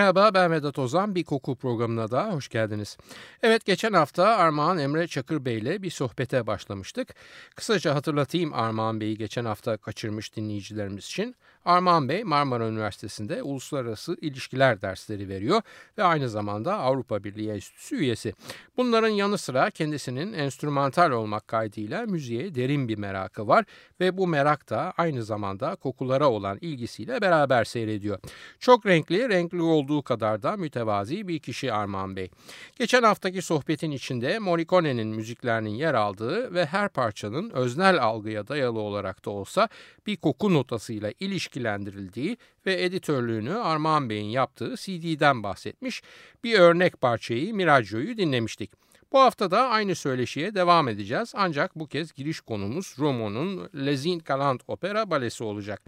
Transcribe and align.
Merhaba 0.00 0.34
ben 0.34 0.52
Vedat 0.52 0.78
Ozan. 0.78 1.14
Bir 1.14 1.24
koku 1.24 1.56
programına 1.56 2.10
da 2.10 2.32
hoş 2.32 2.48
geldiniz. 2.48 2.96
Evet 3.42 3.64
geçen 3.64 3.92
hafta 3.92 4.26
Armağan 4.26 4.78
Emre 4.78 5.06
Çakır 5.06 5.44
Bey 5.44 5.58
ile 5.58 5.82
bir 5.82 5.90
sohbete 5.90 6.46
başlamıştık. 6.46 7.14
Kısaca 7.56 7.94
hatırlatayım 7.94 8.54
Armağan 8.54 9.00
Bey'i 9.00 9.18
geçen 9.18 9.44
hafta 9.44 9.76
kaçırmış 9.76 10.36
dinleyicilerimiz 10.36 11.04
için. 11.04 11.36
Armağan 11.64 12.08
Bey 12.08 12.24
Marmara 12.24 12.68
Üniversitesi'nde 12.68 13.42
uluslararası 13.42 14.16
ilişkiler 14.20 14.82
dersleri 14.82 15.28
veriyor 15.28 15.62
ve 15.98 16.02
aynı 16.02 16.28
zamanda 16.28 16.78
Avrupa 16.78 17.24
Birliği 17.24 17.50
Enstitüsü 17.50 17.96
üyesi. 17.96 18.34
Bunların 18.76 19.08
yanı 19.08 19.38
sıra 19.38 19.70
kendisinin 19.70 20.32
enstrümantal 20.32 21.10
olmak 21.10 21.48
kaydıyla 21.48 22.06
müziğe 22.06 22.54
derin 22.54 22.88
bir 22.88 22.98
merakı 22.98 23.48
var 23.48 23.64
ve 24.00 24.16
bu 24.16 24.26
merak 24.26 24.70
da 24.70 24.92
aynı 24.96 25.24
zamanda 25.24 25.76
kokulara 25.76 26.30
olan 26.30 26.58
ilgisiyle 26.60 27.20
beraber 27.20 27.64
seyrediyor. 27.64 28.18
Çok 28.58 28.86
renkli, 28.86 29.28
renkli 29.28 29.62
olduğu 29.62 30.02
kadar 30.02 30.42
da 30.42 30.56
mütevazi 30.56 31.28
bir 31.28 31.38
kişi 31.38 31.72
Armağan 31.72 32.16
Bey. 32.16 32.30
Geçen 32.78 33.02
haftaki 33.02 33.42
sohbetin 33.42 33.90
içinde 33.90 34.38
Morricone'nin 34.38 35.08
müziklerinin 35.08 35.70
yer 35.70 35.94
aldığı 35.94 36.54
ve 36.54 36.66
her 36.66 36.88
parçanın 36.88 37.50
öznel 37.50 38.02
algıya 38.02 38.48
dayalı 38.48 38.78
olarak 38.78 39.24
da 39.24 39.30
olsa 39.30 39.68
bir 40.06 40.16
koku 40.16 40.54
notasıyla 40.54 41.12
ilişkilendirildiği 41.50 42.36
ve 42.66 42.84
editörlüğünü 42.84 43.54
Armağan 43.54 44.10
Bey'in 44.10 44.30
yaptığı 44.30 44.74
CD'den 44.76 45.42
bahsetmiş. 45.42 46.02
Bir 46.44 46.58
örnek 46.58 47.00
parçayı 47.00 47.54
Miraggio'yu 47.54 48.16
dinlemiştik. 48.16 48.70
Bu 49.12 49.18
hafta 49.18 49.50
da 49.50 49.68
aynı 49.68 49.94
söyleşiye 49.94 50.54
devam 50.54 50.88
edeceğiz 50.88 51.32
ancak 51.36 51.76
bu 51.76 51.86
kez 51.86 52.12
giriş 52.12 52.40
konumuz 52.40 52.94
Romo'nun 52.98 53.68
Les 53.74 54.06
Galant 54.24 54.62
Opera 54.68 55.10
Balesi 55.10 55.44
olacak. 55.44 55.82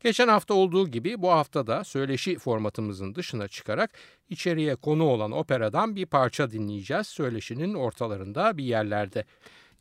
Geçen 0.00 0.28
hafta 0.28 0.54
olduğu 0.54 0.88
gibi 0.88 1.22
bu 1.22 1.30
hafta 1.30 1.66
da 1.66 1.84
söyleşi 1.84 2.38
formatımızın 2.38 3.14
dışına 3.14 3.48
çıkarak 3.48 3.90
içeriye 4.28 4.76
konu 4.76 5.04
olan 5.04 5.32
operadan 5.32 5.96
bir 5.96 6.06
parça 6.06 6.50
dinleyeceğiz 6.50 7.06
söyleşinin 7.06 7.74
ortalarında 7.74 8.56
bir 8.56 8.64
yerlerde. 8.64 9.24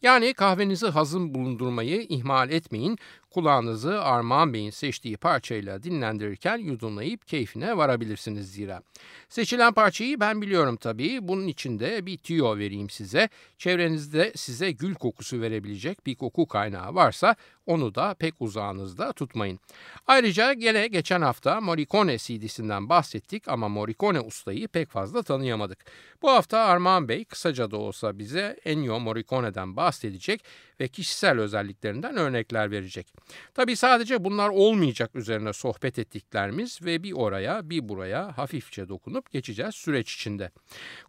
Yani 0.02 0.34
kahvenizi 0.34 0.88
hazım 0.88 1.34
bulundurmayı 1.34 2.02
ihmal 2.10 2.52
etmeyin. 2.52 2.98
Kulağınızı 3.30 4.02
Armağan 4.02 4.54
Bey'in 4.54 4.70
seçtiği 4.70 5.18
parçayla 5.18 5.84
dinlendirirken 5.84 6.58
yudumlayıp 6.58 7.28
keyfine 7.28 7.78
varabilirsiniz 7.78 8.52
zira. 8.52 8.82
Seçilen 9.30 9.74
parçayı 9.74 10.20
ben 10.20 10.42
biliyorum 10.42 10.76
tabii. 10.76 11.28
Bunun 11.28 11.48
için 11.48 11.80
de 11.80 12.06
bir 12.06 12.18
tüyo 12.18 12.58
vereyim 12.58 12.90
size. 12.90 13.30
Çevrenizde 13.58 14.32
size 14.36 14.72
gül 14.72 14.96
kokusu 14.96 15.42
verebilecek 15.42 16.06
bir 16.06 16.16
koku 16.16 16.48
kaynağı 16.48 16.96
varsa 16.96 17.36
onu 17.66 17.96
da 17.96 18.14
pek 18.14 18.34
uzağınızda 18.40 19.14
tutmayın. 19.14 19.60
Ayrıca 20.08 20.54
gene 20.54 20.88
geçen 20.88 21.22
hafta 21.22 21.62
Morricone 21.62 22.18
CD'sinden 22.18 22.90
bahsettik 22.90 23.48
ama 23.48 23.68
Morricone 23.68 24.20
ustayı 24.20 24.68
pek 24.68 24.90
fazla 24.90 25.24
tanıyamadık. 25.24 25.86
Bu 26.22 26.30
hafta 26.30 26.60
Armağan 26.60 27.10
Bey 27.10 27.26
kısaca 27.26 27.72
da 27.72 27.78
olsa 27.78 28.20
bize 28.20 28.60
Ennio 28.66 29.00
Morricone'den 29.00 29.76
bahsedecek 29.76 30.44
ve 30.80 30.88
kişisel 30.88 31.40
özelliklerinden 31.40 32.18
örnekler 32.18 32.72
verecek. 32.72 33.17
Tabi 33.54 33.76
sadece 33.76 34.24
bunlar 34.24 34.50
olmayacak 34.50 35.16
üzerine 35.16 35.54
sohbet 35.54 36.00
ettiklerimiz 36.00 36.80
ve 36.82 37.04
bir 37.04 37.12
oraya 37.12 37.70
bir 37.70 37.90
buraya 37.90 38.38
hafifçe 38.38 38.90
dokunup 38.90 39.32
geçeceğiz 39.32 39.76
süreç 39.76 40.14
içinde. 40.14 40.52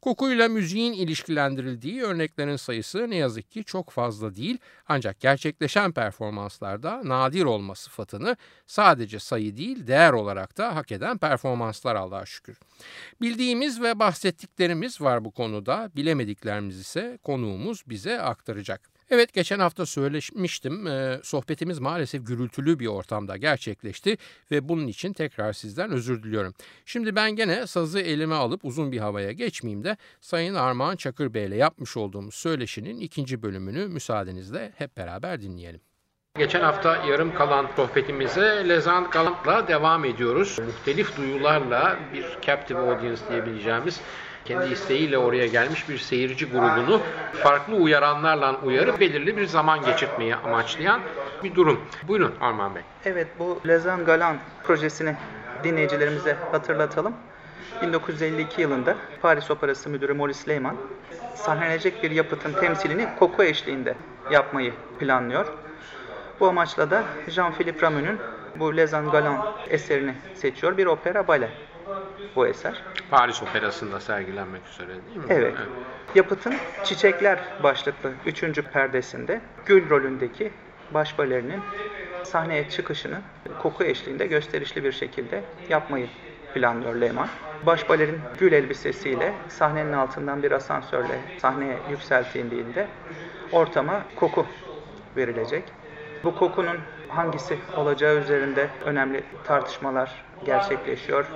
Kokuyla 0.02 0.48
müziğin 0.48 0.92
ilişkilendirildiği 0.92 2.02
örneklerin 2.02 2.56
sayısı 2.56 3.10
ne 3.10 3.16
yazık 3.16 3.50
ki 3.50 3.64
çok 3.64 3.90
fazla 3.90 4.36
değil 4.36 4.58
ancak 4.88 5.20
gerçekleşen 5.20 5.92
performanslarda 5.92 7.00
nadir 7.04 7.44
olma 7.44 7.74
sıfatını 7.74 8.36
sadece 8.66 9.18
sayı 9.18 9.56
değil 9.56 9.86
değer 9.86 10.12
olarak 10.12 10.58
da 10.58 10.76
hak 10.76 10.92
eden 10.92 11.18
performanslar 11.18 11.96
Allah'a 11.96 12.26
şükür. 12.26 12.58
Bildiğimiz 13.20 13.82
ve 13.82 13.98
bahsettiklerimiz 13.98 15.00
var 15.00 15.24
bu 15.24 15.30
konuda 15.30 15.90
bilemediklerimiz 15.96 16.80
ise 16.80 17.18
konuğumuz 17.22 17.82
bize 17.86 18.20
aktaracak. 18.20 18.97
Evet 19.10 19.32
geçen 19.32 19.58
hafta 19.58 19.86
söylemiştim. 19.86 20.86
E, 20.86 21.20
sohbetimiz 21.22 21.78
maalesef 21.78 22.26
gürültülü 22.26 22.78
bir 22.78 22.86
ortamda 22.86 23.36
gerçekleşti 23.36 24.16
ve 24.50 24.68
bunun 24.68 24.86
için 24.86 25.12
tekrar 25.12 25.52
sizden 25.52 25.90
özür 25.90 26.22
diliyorum. 26.22 26.54
Şimdi 26.86 27.16
ben 27.16 27.36
gene 27.36 27.66
sazı 27.66 28.00
elime 28.00 28.34
alıp 28.34 28.64
uzun 28.64 28.92
bir 28.92 28.98
havaya 28.98 29.32
geçmeyeyim 29.32 29.84
de 29.84 29.96
Sayın 30.20 30.54
Armağan 30.54 30.96
Çakır 30.96 31.34
Bey 31.34 31.46
ile 31.46 31.56
yapmış 31.56 31.96
olduğumuz 31.96 32.34
söyleşinin 32.34 33.00
ikinci 33.00 33.42
bölümünü 33.42 33.88
müsaadenizle 33.88 34.72
hep 34.76 34.96
beraber 34.96 35.40
dinleyelim. 35.40 35.80
Geçen 36.38 36.60
hafta 36.60 36.96
yarım 36.96 37.34
kalan 37.34 37.66
sohbetimize 37.76 38.68
Lezan 38.68 39.10
Galant'la 39.10 39.68
devam 39.68 40.04
ediyoruz. 40.04 40.58
Muhtelif 40.58 41.16
duyularla 41.16 41.98
bir 42.12 42.26
captive 42.42 42.78
audience 42.78 43.20
diyebileceğimiz 43.30 44.00
kendi 44.48 44.72
isteğiyle 44.72 45.18
oraya 45.18 45.46
gelmiş 45.46 45.88
bir 45.88 45.98
seyirci 45.98 46.50
grubunu 46.50 47.00
farklı 47.42 47.74
uyaranlarla 47.74 48.60
uyarıp 48.64 49.00
belirli 49.00 49.36
bir 49.36 49.46
zaman 49.46 49.84
geçirtmeyi 49.84 50.36
amaçlayan 50.36 51.00
bir 51.44 51.54
durum. 51.54 51.80
Buyurun 52.08 52.34
Arman 52.40 52.74
Bey. 52.74 52.82
Evet 53.04 53.26
bu 53.38 53.60
Lezan 53.66 54.04
Galan 54.04 54.36
projesini 54.64 55.14
dinleyicilerimize 55.64 56.36
hatırlatalım. 56.52 57.14
1952 57.82 58.62
yılında 58.62 58.96
Paris 59.22 59.50
Operası 59.50 59.90
Müdürü 59.90 60.12
Maurice 60.12 60.48
Leyman 60.48 60.76
sahnelenecek 61.34 62.02
bir 62.02 62.10
yapıtın 62.10 62.52
temsilini 62.52 63.08
koku 63.18 63.42
eşliğinde 63.42 63.94
yapmayı 64.30 64.72
planlıyor. 64.98 65.46
Bu 66.40 66.48
amaçla 66.48 66.90
da 66.90 67.04
Jean-Philippe 67.28 67.82
Rameau'nun 67.82 68.18
bu 68.56 68.76
Lezan 68.76 69.10
Galan 69.10 69.46
eserini 69.70 70.14
seçiyor. 70.34 70.76
Bir 70.76 70.86
opera 70.86 71.28
bale 71.28 71.50
bu 72.36 72.46
eser. 72.46 72.82
Paris 73.10 73.42
Operası'nda 73.42 74.00
sergilenmek 74.00 74.62
üzere 74.72 74.88
değil 74.88 75.16
mi? 75.16 75.24
Evet. 75.28 75.54
evet. 75.58 75.68
Yapıtın 76.14 76.54
Çiçekler 76.84 77.38
başlıklı 77.62 78.12
3. 78.26 78.44
perdesinde 78.72 79.40
Gül 79.66 79.90
rolündeki 79.90 80.52
baş 80.90 81.18
balerinin 81.18 81.60
sahneye 82.22 82.70
çıkışını 82.70 83.20
koku 83.62 83.84
eşliğinde 83.84 84.26
gösterişli 84.26 84.84
bir 84.84 84.92
şekilde 84.92 85.42
yapmayı 85.68 86.06
planlıyor 86.54 86.94
Lehman. 86.94 87.28
Baş 87.66 87.88
balerin 87.88 88.20
gül 88.38 88.52
elbisesiyle 88.52 89.32
sahnenin 89.48 89.92
altından 89.92 90.42
bir 90.42 90.52
asansörle 90.52 91.20
sahneye 91.38 91.78
yükseltildiğinde 91.90 92.86
ortama 93.52 94.02
koku 94.16 94.46
verilecek. 95.16 95.64
Bu 96.24 96.36
kokunun 96.36 96.76
hangisi 97.08 97.58
olacağı 97.76 98.16
üzerinde 98.16 98.68
önemli 98.84 99.24
tartışmalar 99.44 100.24
gerçekleşiyor 100.44 101.26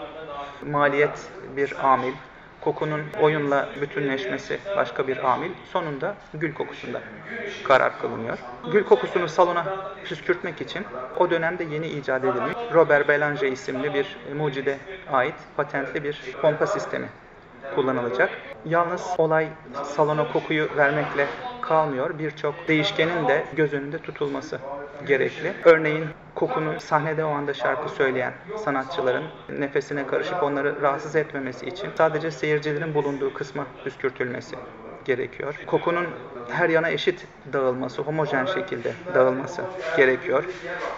maliyet 0.71 1.29
bir 1.57 1.93
amil, 1.93 2.13
kokunun 2.61 3.03
oyunla 3.21 3.69
bütünleşmesi 3.81 4.59
başka 4.77 5.09
bir 5.09 5.31
amil. 5.33 5.51
Sonunda 5.73 6.15
gül 6.35 6.55
kokusunda 6.55 7.01
karar 7.65 8.01
kılınıyor. 8.01 8.39
Gül 8.73 8.85
kokusunu 8.85 9.29
salona 9.29 9.65
püskürtmek 10.05 10.61
için 10.61 10.85
o 11.19 11.31
dönemde 11.31 11.65
yeni 11.65 11.87
icat 11.87 12.25
edilmiş 12.25 12.55
Robert 12.75 13.09
Belanger 13.09 13.53
isimli 13.53 13.95
bir 13.95 14.17
mucide 14.37 14.79
ait 15.13 15.35
patentli 15.57 16.05
bir 16.05 16.37
pompa 16.43 16.67
sistemi 16.67 17.09
kullanılacak. 17.75 18.31
Yalnız 18.65 19.07
olay 19.19 19.49
salona 19.85 20.33
kokuyu 20.33 20.69
vermekle 20.77 21.27
kalmıyor. 21.61 22.19
Birçok 22.19 22.69
değişkenin 22.69 23.29
de 23.29 23.45
göz 23.57 23.73
önünde 23.73 23.99
tutulması 23.99 24.59
gerekli. 25.07 25.53
Örneğin 25.65 26.07
kokunu 26.43 26.81
sahnede 26.81 27.25
o 27.25 27.29
anda 27.29 27.55
şarkı 27.55 27.89
söyleyen 27.89 28.33
sanatçıların 28.65 29.25
nefesine 29.59 30.07
karışıp 30.07 30.43
onları 30.43 30.83
rahatsız 30.83 31.17
etmemesi 31.17 31.67
için 31.67 31.89
sadece 31.99 32.31
seyircilerin 32.31 32.95
bulunduğu 32.95 33.35
kısma 33.35 33.67
püskürtülmesi 33.85 34.57
gerekiyor. 35.05 35.55
Kokunun 35.67 36.07
her 36.51 36.69
yana 36.69 36.91
eşit 36.91 37.27
dağılması, 37.53 38.03
homojen 38.03 38.45
şekilde 38.45 38.93
dağılması 39.15 39.63
gerekiyor. 39.97 40.45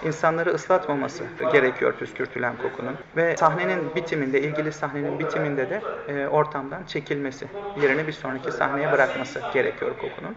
İnsanları 0.05 0.51
ıslatmaması 0.51 1.25
gerekiyor 1.53 1.95
püskürtülen 1.99 2.55
kokunun. 2.63 2.97
Ve 3.17 3.37
sahnenin 3.37 3.95
bitiminde, 3.95 4.41
ilgili 4.41 4.73
sahnenin 4.73 5.19
bitiminde 5.19 5.71
de 5.71 5.83
e, 6.09 6.29
ortamdan 6.29 6.85
çekilmesi, 6.85 7.47
yerini 7.83 8.07
bir 8.07 8.13
sonraki 8.13 8.53
sahneye 8.53 8.93
bırakması 8.93 9.41
gerekiyor 9.55 9.91
kokunun. 9.91 10.37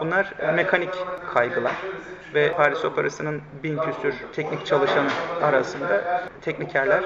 Bunlar 0.00 0.34
mekanik 0.54 0.94
kaygılar 1.34 1.72
ve 2.34 2.52
Paris 2.52 2.84
Operası'nın 2.84 3.42
bin 3.62 3.78
küsür 3.78 4.14
teknik 4.32 4.66
çalışanı 4.66 5.08
arasında 5.42 6.28
teknikerler 6.40 7.04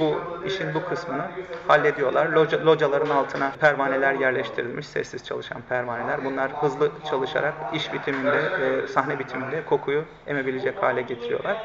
bu 0.00 0.20
işin 0.46 0.74
bu 0.74 0.84
kısmını 0.84 1.22
hallediyorlar. 1.68 2.28
Loca, 2.28 2.64
locaların 2.64 3.10
altına 3.10 3.52
pervaneler 3.60 4.14
yerleştirilmiş, 4.14 4.86
sessiz 4.86 5.24
çalışan 5.24 5.62
pervaneler. 5.68 6.24
Bunlar 6.24 6.52
hızlı 6.52 6.90
çalışarak 7.10 7.54
iş 7.74 7.92
bitiminde, 7.92 8.38
e, 8.38 8.86
sahne 8.86 9.18
bitiminde 9.18 9.64
kokuyu 9.64 10.04
emebilecek 10.26 10.82
hale 10.82 11.02
getiriyorlar. 11.02 11.56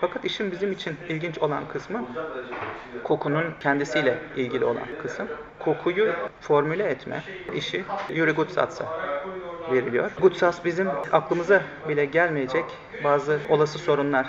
Fakat 0.00 0.24
işin 0.24 0.52
bizim 0.52 0.72
için 0.72 0.96
ilginç 1.08 1.38
olan 1.38 1.68
kısmı 1.68 2.04
kokunun 3.04 3.44
kendisiyle 3.60 4.18
ilgili 4.36 4.64
olan 4.64 4.86
kısım. 5.02 5.28
Kokuyu 5.58 6.12
formüle 6.40 6.84
etme 6.84 7.22
işi 7.54 7.84
Yuri 8.08 8.32
Gutsatz'a 8.32 8.86
veriliyor. 9.70 10.10
Gutsatz 10.20 10.64
bizim 10.64 10.88
aklımıza 11.12 11.62
bile 11.88 12.04
gelmeyecek 12.04 12.64
bazı 13.04 13.40
olası 13.48 13.78
sorunlar 13.78 14.26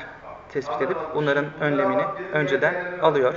tespit 0.50 0.82
edip 0.82 0.98
bunların 1.14 1.46
önlemini 1.60 2.06
önceden 2.32 2.76
alıyor. 3.02 3.34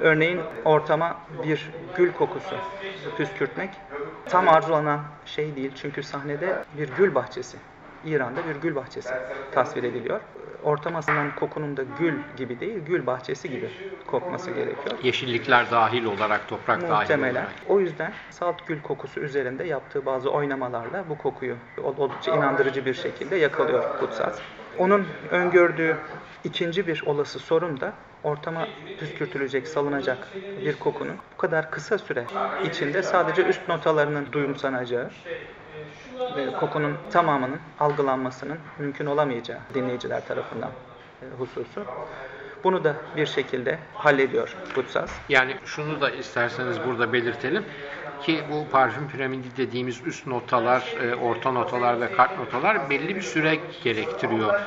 Örneğin 0.00 0.40
ortama 0.64 1.16
bir 1.42 1.70
gül 1.94 2.12
kokusu 2.12 2.56
püskürtmek 3.16 3.70
tam 4.28 4.48
arzulanan 4.48 5.00
şey 5.26 5.56
değil. 5.56 5.72
Çünkü 5.74 6.02
sahnede 6.02 6.64
bir 6.78 6.88
gül 6.88 7.14
bahçesi, 7.14 7.56
İran'da 8.06 8.40
bir 8.48 8.60
gül 8.60 8.74
bahçesi 8.74 9.14
tasvir 9.52 9.82
ediliyor. 9.82 10.20
Ortama 10.64 10.98
alınan 10.98 11.34
kokunun 11.40 11.76
da 11.76 11.82
gül 11.98 12.14
gibi 12.36 12.60
değil, 12.60 12.78
gül 12.86 13.06
bahçesi 13.06 13.50
gibi 13.50 13.68
kokması 14.06 14.50
gerekiyor. 14.50 14.98
Yeşillikler 15.02 15.70
dahil 15.70 16.04
olarak, 16.04 16.48
toprak 16.48 16.82
dahil 16.82 16.90
Muhtemelen. 16.92 17.34
olarak. 17.34 17.52
O 17.68 17.80
yüzden 17.80 18.12
salt 18.30 18.66
gül 18.68 18.82
kokusu 18.82 19.20
üzerinde 19.20 19.64
yaptığı 19.64 20.06
bazı 20.06 20.30
oynamalarla 20.30 21.04
bu 21.08 21.18
kokuyu 21.18 21.56
oldukça 21.82 22.36
inandırıcı 22.36 22.84
bir 22.86 22.94
şekilde 22.94 23.36
yakalıyor 23.36 23.98
Kutsat. 24.00 24.42
Onun 24.78 25.06
öngördüğü 25.30 25.96
ikinci 26.44 26.86
bir 26.86 27.02
olası 27.06 27.38
sorun 27.38 27.80
da 27.80 27.92
ortama 28.24 28.68
püskürtülecek, 28.98 29.68
salınacak 29.68 30.28
bir 30.64 30.76
kokunun 30.76 31.16
bu 31.32 31.36
kadar 31.36 31.70
kısa 31.70 31.98
süre 31.98 32.24
içinde 32.64 33.02
sadece 33.02 33.42
üst 33.42 33.68
notalarının 33.68 34.26
duyumsanacağı 34.32 35.10
ve 36.36 36.52
kokunun 36.52 36.96
tamamının 37.12 37.60
algılanmasının 37.80 38.58
mümkün 38.78 39.06
olamayacağı 39.06 39.58
dinleyiciler 39.74 40.26
tarafından 40.26 40.70
e, 41.22 41.26
hususu. 41.38 41.84
Bunu 42.64 42.84
da 42.84 42.94
bir 43.16 43.26
şekilde 43.26 43.78
hallediyor 43.94 44.56
Kutsaz. 44.74 45.10
Yani 45.28 45.56
şunu 45.64 46.00
da 46.00 46.10
isterseniz 46.10 46.76
burada 46.86 47.12
belirtelim 47.12 47.64
ki 48.22 48.44
bu 48.50 48.70
parfüm 48.70 49.08
piramidi 49.08 49.56
dediğimiz 49.56 50.06
üst 50.06 50.26
notalar, 50.26 50.94
e, 51.02 51.14
orta 51.14 51.52
notalar 51.52 52.00
ve 52.00 52.12
kart 52.12 52.38
notalar 52.38 52.90
belli 52.90 53.16
bir 53.16 53.22
süre 53.22 53.58
gerektiriyor. 53.84 54.60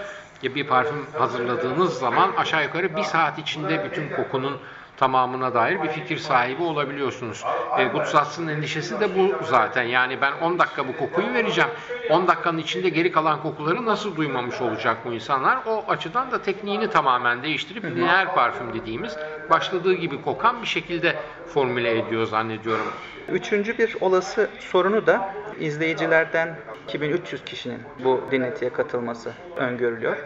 Bir 0.43 0.67
parfüm 0.67 1.05
hazırladığınız 1.13 1.99
zaman 1.99 2.31
aşağı 2.37 2.63
yukarı 2.63 2.95
bir 2.95 3.03
saat 3.03 3.39
içinde 3.39 3.85
bütün 3.85 4.09
kokunun 4.09 4.57
tamamına 4.97 5.53
dair 5.53 5.83
bir 5.83 5.89
fikir 5.89 6.17
sahibi 6.17 6.63
olabiliyorsunuz. 6.63 7.43
E, 7.77 7.85
Gutsatz'ın 7.85 8.47
endişesi 8.47 8.99
de 8.99 9.15
bu 9.15 9.45
zaten. 9.45 9.83
Yani 9.83 10.21
ben 10.21 10.33
10 10.41 10.59
dakika 10.59 10.87
bu 10.87 10.97
kokuyu 10.97 11.33
vereceğim. 11.33 11.69
10 12.09 12.27
dakikanın 12.27 12.57
içinde 12.57 12.89
geri 12.89 13.11
kalan 13.11 13.41
kokuları 13.41 13.85
nasıl 13.85 14.15
duymamış 14.15 14.61
olacak 14.61 14.97
bu 15.05 15.13
insanlar? 15.13 15.59
O 15.65 15.85
açıdan 15.87 16.31
da 16.31 16.41
tekniğini 16.41 16.89
tamamen 16.89 17.43
değiştirip 17.43 17.83
lineer 17.83 18.35
parfüm 18.35 18.73
dediğimiz 18.73 19.17
başladığı 19.49 19.93
gibi 19.93 20.21
kokan 20.21 20.61
bir 20.61 20.67
şekilde 20.67 21.15
formüle 21.53 21.99
ediyor 21.99 22.25
zannediyorum. 22.25 22.85
Üçüncü 23.31 23.77
bir 23.77 23.95
olası 24.01 24.49
sorunu 24.59 25.07
da 25.07 25.33
izleyicilerden 25.59 26.55
2300 26.87 27.43
kişinin 27.45 27.79
bu 28.03 28.21
dinletiye 28.31 28.73
katılması 28.73 29.31
öngörülüyor. 29.55 30.17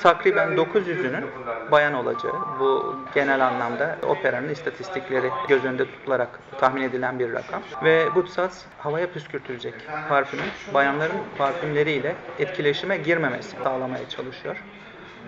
Takriben 0.00 0.48
900'ünün 0.48 1.24
bayan 1.70 1.94
olacağı 1.94 2.34
bu 2.60 2.96
genel 3.14 3.46
anlamda 3.46 3.96
operanın 4.02 4.48
istatistikleri 4.48 5.30
göz 5.48 5.64
önünde 5.64 5.84
tutularak 5.84 6.28
tahmin 6.60 6.82
edilen 6.82 7.18
bir 7.18 7.32
rakam. 7.32 7.62
Ve 7.84 8.08
Gutsaz 8.14 8.64
havaya 8.78 9.12
püskürtülecek 9.12 9.74
parfümün 10.08 10.46
bayanların 10.74 11.18
parfümleriyle 11.38 12.14
etkileşime 12.38 12.96
girmemesi 12.96 13.56
sağlamaya 13.64 14.08
çalışıyor. 14.08 14.56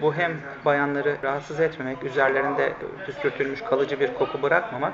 Bu 0.00 0.14
hem 0.14 0.32
bayanları 0.64 1.16
rahatsız 1.22 1.60
etmemek, 1.60 2.04
üzerlerinde 2.04 2.72
püskürtülmüş 3.06 3.62
kalıcı 3.62 4.00
bir 4.00 4.14
koku 4.14 4.42
bırakmamak 4.42 4.92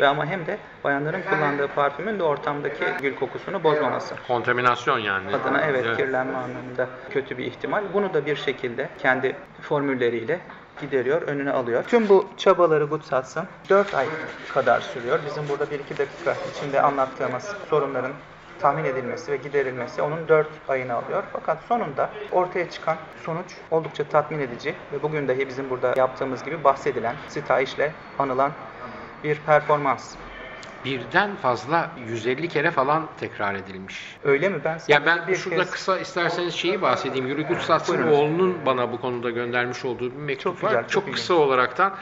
ve 0.00 0.06
ama 0.06 0.26
hem 0.26 0.46
de 0.46 0.58
bayanların 0.84 1.22
kullandığı 1.22 1.68
parfümün 1.68 2.18
de 2.18 2.22
ortamdaki 2.22 2.84
gül 3.02 3.14
kokusunu 3.16 3.64
bozmaması. 3.64 4.14
Kontaminasyon 4.26 4.98
yani. 4.98 5.36
Adına 5.36 5.60
evet 5.60 5.96
kirlenme 5.96 6.38
anlamında 6.38 6.88
kötü 7.10 7.38
bir 7.38 7.44
ihtimal. 7.44 7.82
Bunu 7.94 8.14
da 8.14 8.26
bir 8.26 8.36
şekilde 8.36 8.88
kendi 8.98 9.36
formülleriyle 9.62 10.40
gideriyor, 10.80 11.22
önüne 11.22 11.50
alıyor. 11.50 11.84
Tüm 11.84 12.08
bu 12.08 12.28
çabaları 12.36 12.84
Gutsatz'ın 12.84 13.44
4 13.68 13.94
ay 13.94 14.06
kadar 14.54 14.80
sürüyor. 14.80 15.18
Bizim 15.26 15.48
burada 15.48 15.64
1-2 15.64 15.68
dakika 15.98 16.34
içinde 16.54 16.82
anlattığımız 16.82 17.54
sorunların 17.70 18.12
tahmin 18.58 18.84
edilmesi 18.84 19.32
ve 19.32 19.36
giderilmesi 19.36 20.02
onun 20.02 20.28
4 20.28 20.48
ayını 20.68 20.94
alıyor. 20.94 21.22
Fakat 21.32 21.62
sonunda 21.64 22.10
ortaya 22.30 22.70
çıkan 22.70 22.98
sonuç 23.24 23.54
oldukça 23.70 24.04
tatmin 24.08 24.38
edici 24.38 24.74
ve 24.92 25.02
bugün 25.02 25.28
dahi 25.28 25.48
bizim 25.48 25.70
burada 25.70 25.94
yaptığımız 25.96 26.42
gibi 26.44 26.64
bahsedilen, 26.64 27.16
sitayişle 27.28 27.94
anılan 28.18 28.52
bir 29.24 29.36
performans. 29.36 30.16
Birden 30.84 31.36
fazla 31.36 31.90
150 32.06 32.48
kere 32.48 32.70
falan 32.70 33.08
tekrar 33.20 33.54
edilmiş. 33.54 34.18
Öyle 34.22 34.48
mi? 34.48 34.60
Ben 34.64 34.78
Ya 34.88 35.06
ben 35.06 35.28
bir 35.28 35.34
şurada 35.34 35.62
kez- 35.62 35.70
kısa 35.70 35.98
isterseniz 35.98 36.54
şeyi 36.54 36.82
bahsedeyim. 36.82 37.48
Gutsatz'ın 37.48 37.94
Buyurun. 37.98 38.12
oğlunun 38.12 38.66
bana 38.66 38.92
bu 38.92 39.00
konuda 39.00 39.30
göndermiş 39.30 39.84
olduğu 39.84 40.10
bir 40.12 40.16
mektup 40.16 40.44
Çok 40.44 40.62
var. 40.62 40.68
güzel, 40.70 40.82
çok 40.88 41.04
çok 41.06 41.14
kısa 41.14 41.34
olaraktan 41.34 41.94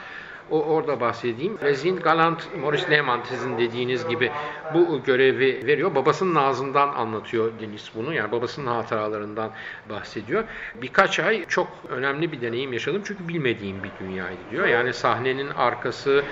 o 0.51 0.63
orada 0.63 0.99
bahsedeyim. 0.99 1.57
Rezin 1.61 1.95
Galant, 1.95 2.55
Maurice 2.61 2.91
Lehmann 2.91 3.21
sizin 3.29 3.57
dediğiniz 3.57 4.07
gibi 4.07 4.31
bu 4.73 5.03
görevi 5.03 5.67
veriyor. 5.67 5.95
Babasının 5.95 6.35
ağzından 6.35 6.89
anlatıyor 6.89 7.51
Deniz 7.61 7.91
bunu. 7.95 8.13
Yani 8.13 8.31
babasının 8.31 8.67
hatıralarından 8.67 9.51
bahsediyor. 9.89 10.43
Birkaç 10.81 11.19
ay 11.19 11.45
çok 11.45 11.67
önemli 11.89 12.31
bir 12.31 12.41
deneyim 12.41 12.73
yaşadım. 12.73 13.01
Çünkü 13.05 13.27
bilmediğim 13.27 13.83
bir 13.83 13.91
dünyaydı 13.99 14.39
diyor. 14.51 14.67
Yani 14.67 14.93
sahnenin 14.93 15.49
arkası, 15.49 16.23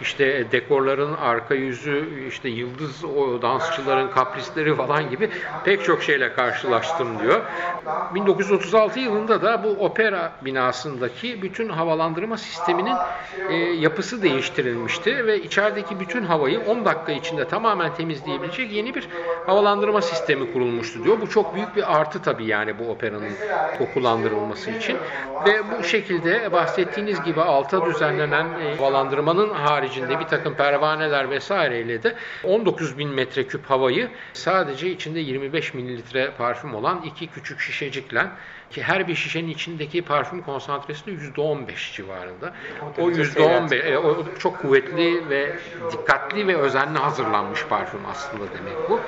işte 0.00 0.46
dekorların 0.52 1.12
arka 1.12 1.54
yüzü, 1.54 2.26
işte 2.28 2.48
yıldız 2.48 3.04
o 3.04 3.42
dansçıların 3.42 4.10
kaprisleri 4.10 4.74
falan 4.74 5.10
gibi 5.10 5.30
pek 5.64 5.84
çok 5.84 6.02
şeyle 6.02 6.32
karşılaştım 6.32 7.18
diyor. 7.18 7.42
1936 8.14 9.00
yılında 9.00 9.42
da 9.42 9.64
bu 9.64 9.68
opera 9.68 10.32
binasındaki 10.44 11.42
bütün 11.42 11.68
havalandırma 11.68 12.36
sisteminin 12.36 12.96
e, 13.50 13.63
yapısı 13.64 14.22
değiştirilmişti 14.22 15.26
ve 15.26 15.42
içerideki 15.42 16.00
bütün 16.00 16.24
havayı 16.24 16.60
10 16.60 16.84
dakika 16.84 17.12
içinde 17.12 17.48
tamamen 17.48 17.94
temizleyebilecek 17.94 18.72
yeni 18.72 18.94
bir 18.94 19.08
havalandırma 19.46 20.02
sistemi 20.02 20.52
kurulmuştu 20.52 21.04
diyor. 21.04 21.20
Bu 21.20 21.30
çok 21.30 21.54
büyük 21.54 21.76
bir 21.76 21.96
artı 21.96 22.22
tabii 22.22 22.46
yani 22.46 22.78
bu 22.78 22.90
operanın 22.90 23.32
kokulandırılması 23.78 24.70
için. 24.70 24.96
Ve 25.46 25.78
bu 25.78 25.84
şekilde 25.84 26.52
bahsettiğiniz 26.52 27.22
gibi 27.22 27.40
alta 27.40 27.86
düzenlenen 27.86 28.46
e, 28.60 28.76
havalandırmanın 28.76 29.50
haricinde 29.50 30.20
bir 30.20 30.24
takım 30.24 30.54
pervaneler 30.54 31.30
vesaireyle 31.30 32.02
de 32.02 32.14
19 32.44 32.98
bin 32.98 33.08
metreküp 33.08 33.70
havayı 33.70 34.08
sadece 34.32 34.90
içinde 34.90 35.20
25 35.20 35.74
mililitre 35.74 36.30
parfüm 36.38 36.74
olan 36.74 37.02
iki 37.02 37.26
küçük 37.26 37.60
şişecikle 37.60 38.26
ki 38.70 38.82
her 38.82 39.08
bir 39.08 39.14
şişenin 39.14 39.48
içindeki 39.48 40.02
parfüm 40.02 40.42
konsantresi 40.42 41.06
de 41.06 41.10
%15 41.10 41.92
civarında. 41.92 42.54
O 42.98 43.10
%15 43.10 43.74
e, 43.74 43.98
o 43.98 44.24
çok 44.38 44.58
kuvvetli 44.58 45.28
ve 45.30 45.56
dikkatli 45.92 46.46
ve 46.46 46.56
özenli 46.56 46.98
hazırlanmış 46.98 47.66
parfüm 47.66 48.00
aslında 48.10 48.44
demek 48.44 48.90
bu. 48.90 49.00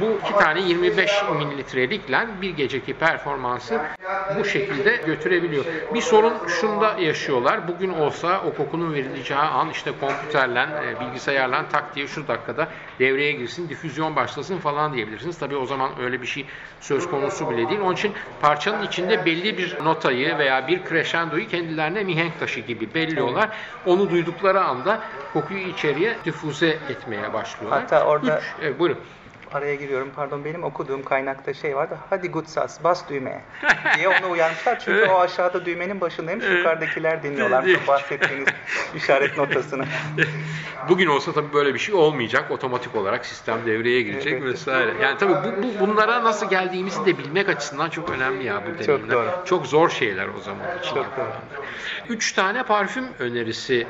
Bu 0.00 0.18
iki 0.24 0.38
tane 0.38 0.60
25 0.60 1.22
mililitrelikle 1.38 2.26
bir 2.42 2.50
geceki 2.50 2.94
performansı 2.94 3.80
bu 4.38 4.44
şekilde 4.44 4.96
götürebiliyor. 5.06 5.64
Bir 5.94 6.00
sorun 6.00 6.32
şunda 6.46 6.94
yaşıyorlar. 6.98 7.68
Bugün 7.68 7.90
olsa 7.90 8.42
o 8.46 8.54
kokunun 8.54 8.94
verileceği 8.94 9.40
an 9.40 9.70
işte 9.70 9.92
kompüterle, 10.00 10.60
e, 10.60 11.00
bilgisayarla 11.00 11.68
tak 11.68 11.94
diye 11.94 12.06
şu 12.06 12.28
dakikada 12.28 12.68
devreye 12.98 13.32
girsin, 13.32 13.68
difüzyon 13.68 14.16
başlasın 14.16 14.58
falan 14.58 14.92
diyebilirsiniz. 14.92 15.38
Tabii 15.38 15.56
o 15.56 15.66
zaman 15.66 15.90
öyle 16.00 16.22
bir 16.22 16.26
şey 16.26 16.46
söz 16.80 17.10
konusu 17.10 17.50
bile 17.50 17.68
değil. 17.68 17.80
Onun 17.80 17.94
için 17.94 18.12
parçanın 18.40 18.82
içinde 18.98 19.24
belli 19.26 19.58
bir 19.58 19.84
notayı 19.84 20.38
veya 20.38 20.68
bir 20.68 20.84
crescendoyu 20.84 21.48
kendilerine 21.48 22.04
mihenk 22.04 22.38
taşı 22.40 22.60
gibi 22.60 22.94
belliyorlar. 22.94 23.48
Onu 23.84 24.10
duydukları 24.10 24.60
anda 24.60 25.02
kokuyu 25.32 25.60
içeriye 25.60 26.18
difüze 26.24 26.68
etmeye 26.68 27.32
başlıyorlar. 27.32 27.80
Hatta 27.80 28.04
orada- 28.06 28.38
Üç, 28.38 28.64
e, 28.64 28.78
buyurun. 28.78 29.00
Araya 29.52 29.74
giriyorum 29.74 30.10
pardon 30.16 30.44
benim 30.44 30.64
okuduğum 30.64 31.02
kaynakta 31.02 31.54
şey 31.54 31.76
vardı 31.76 31.98
hadi 32.10 32.28
Gutsas 32.28 32.84
bas 32.84 33.08
düğmeye 33.08 33.40
diye 33.96 34.08
onu 34.08 34.30
uyarmışlar 34.30 34.78
çünkü 34.78 35.06
o 35.10 35.18
aşağıda 35.18 35.64
düğmenin 35.64 36.00
başındaymış 36.00 36.46
yukarıdakiler 36.46 37.22
dinliyorlar 37.22 37.64
bahsettiğiniz 37.88 38.48
işaret 38.94 39.38
notasını. 39.38 39.84
Bugün 40.88 41.06
olsa 41.06 41.32
tabii 41.32 41.52
böyle 41.52 41.74
bir 41.74 41.78
şey 41.78 41.94
olmayacak 41.94 42.50
otomatik 42.50 42.96
olarak 42.96 43.26
sistem 43.26 43.58
devreye 43.66 44.02
girecek 44.02 44.32
evet. 44.32 44.52
vesaire. 44.52 44.92
Yani 45.02 45.18
tabii 45.18 45.34
bu, 45.34 45.62
bu, 45.62 45.86
bunlara 45.86 46.24
nasıl 46.24 46.50
geldiğimizi 46.50 47.06
de 47.06 47.18
bilmek 47.18 47.48
açısından 47.48 47.90
çok 47.90 48.10
önemli 48.10 48.44
ya 48.44 48.62
bu 48.62 48.78
deneyimler. 48.78 48.86
Çok, 48.86 49.10
doğru. 49.10 49.44
çok 49.44 49.66
zor 49.66 49.90
şeyler 49.90 50.28
o 50.38 50.40
zaman 50.40 50.78
için 50.78 50.94
çok. 50.94 51.16
Doğru. 51.16 51.62
Üç 52.08 52.32
tane 52.32 52.62
parfüm 52.62 53.04
önerisi 53.18 53.86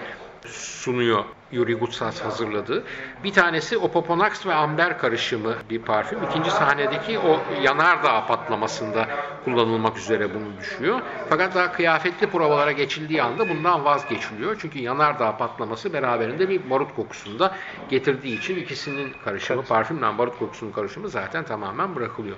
sunuyor 0.46 1.24
Yuri 1.52 1.74
Gutsas 1.74 2.20
hazırladı. 2.20 2.84
Bir 3.24 3.32
tanesi 3.32 3.78
Opoponax 3.78 4.46
ve 4.46 4.54
Amber 4.54 4.98
karışımı 4.98 5.54
bir 5.70 5.82
parfüm. 5.82 6.18
İkinci 6.30 6.50
sahnedeki 6.50 7.18
o 7.18 7.40
yanardağ 7.62 8.26
patlamasında 8.26 9.08
kullanılmak 9.44 9.98
üzere 9.98 10.34
bunu 10.34 10.58
düşüyor. 10.60 11.00
Fakat 11.28 11.54
daha 11.54 11.72
kıyafetli 11.72 12.26
provalara 12.26 12.72
geçildiği 12.72 13.22
anda 13.22 13.48
bundan 13.48 13.84
vazgeçiliyor. 13.84 14.56
Çünkü 14.60 14.78
yanardağ 14.78 15.36
patlaması 15.36 15.92
beraberinde 15.92 16.48
bir 16.48 16.70
barut 16.70 16.94
kokusunda 16.94 17.54
getirdiği 17.88 18.38
için 18.38 18.56
ikisinin 18.56 19.12
karışımı, 19.24 19.62
parfümle 19.62 20.18
barut 20.18 20.38
kokusunun 20.38 20.72
karışımı 20.72 21.08
zaten 21.08 21.44
tamamen 21.44 21.96
bırakılıyor. 21.96 22.36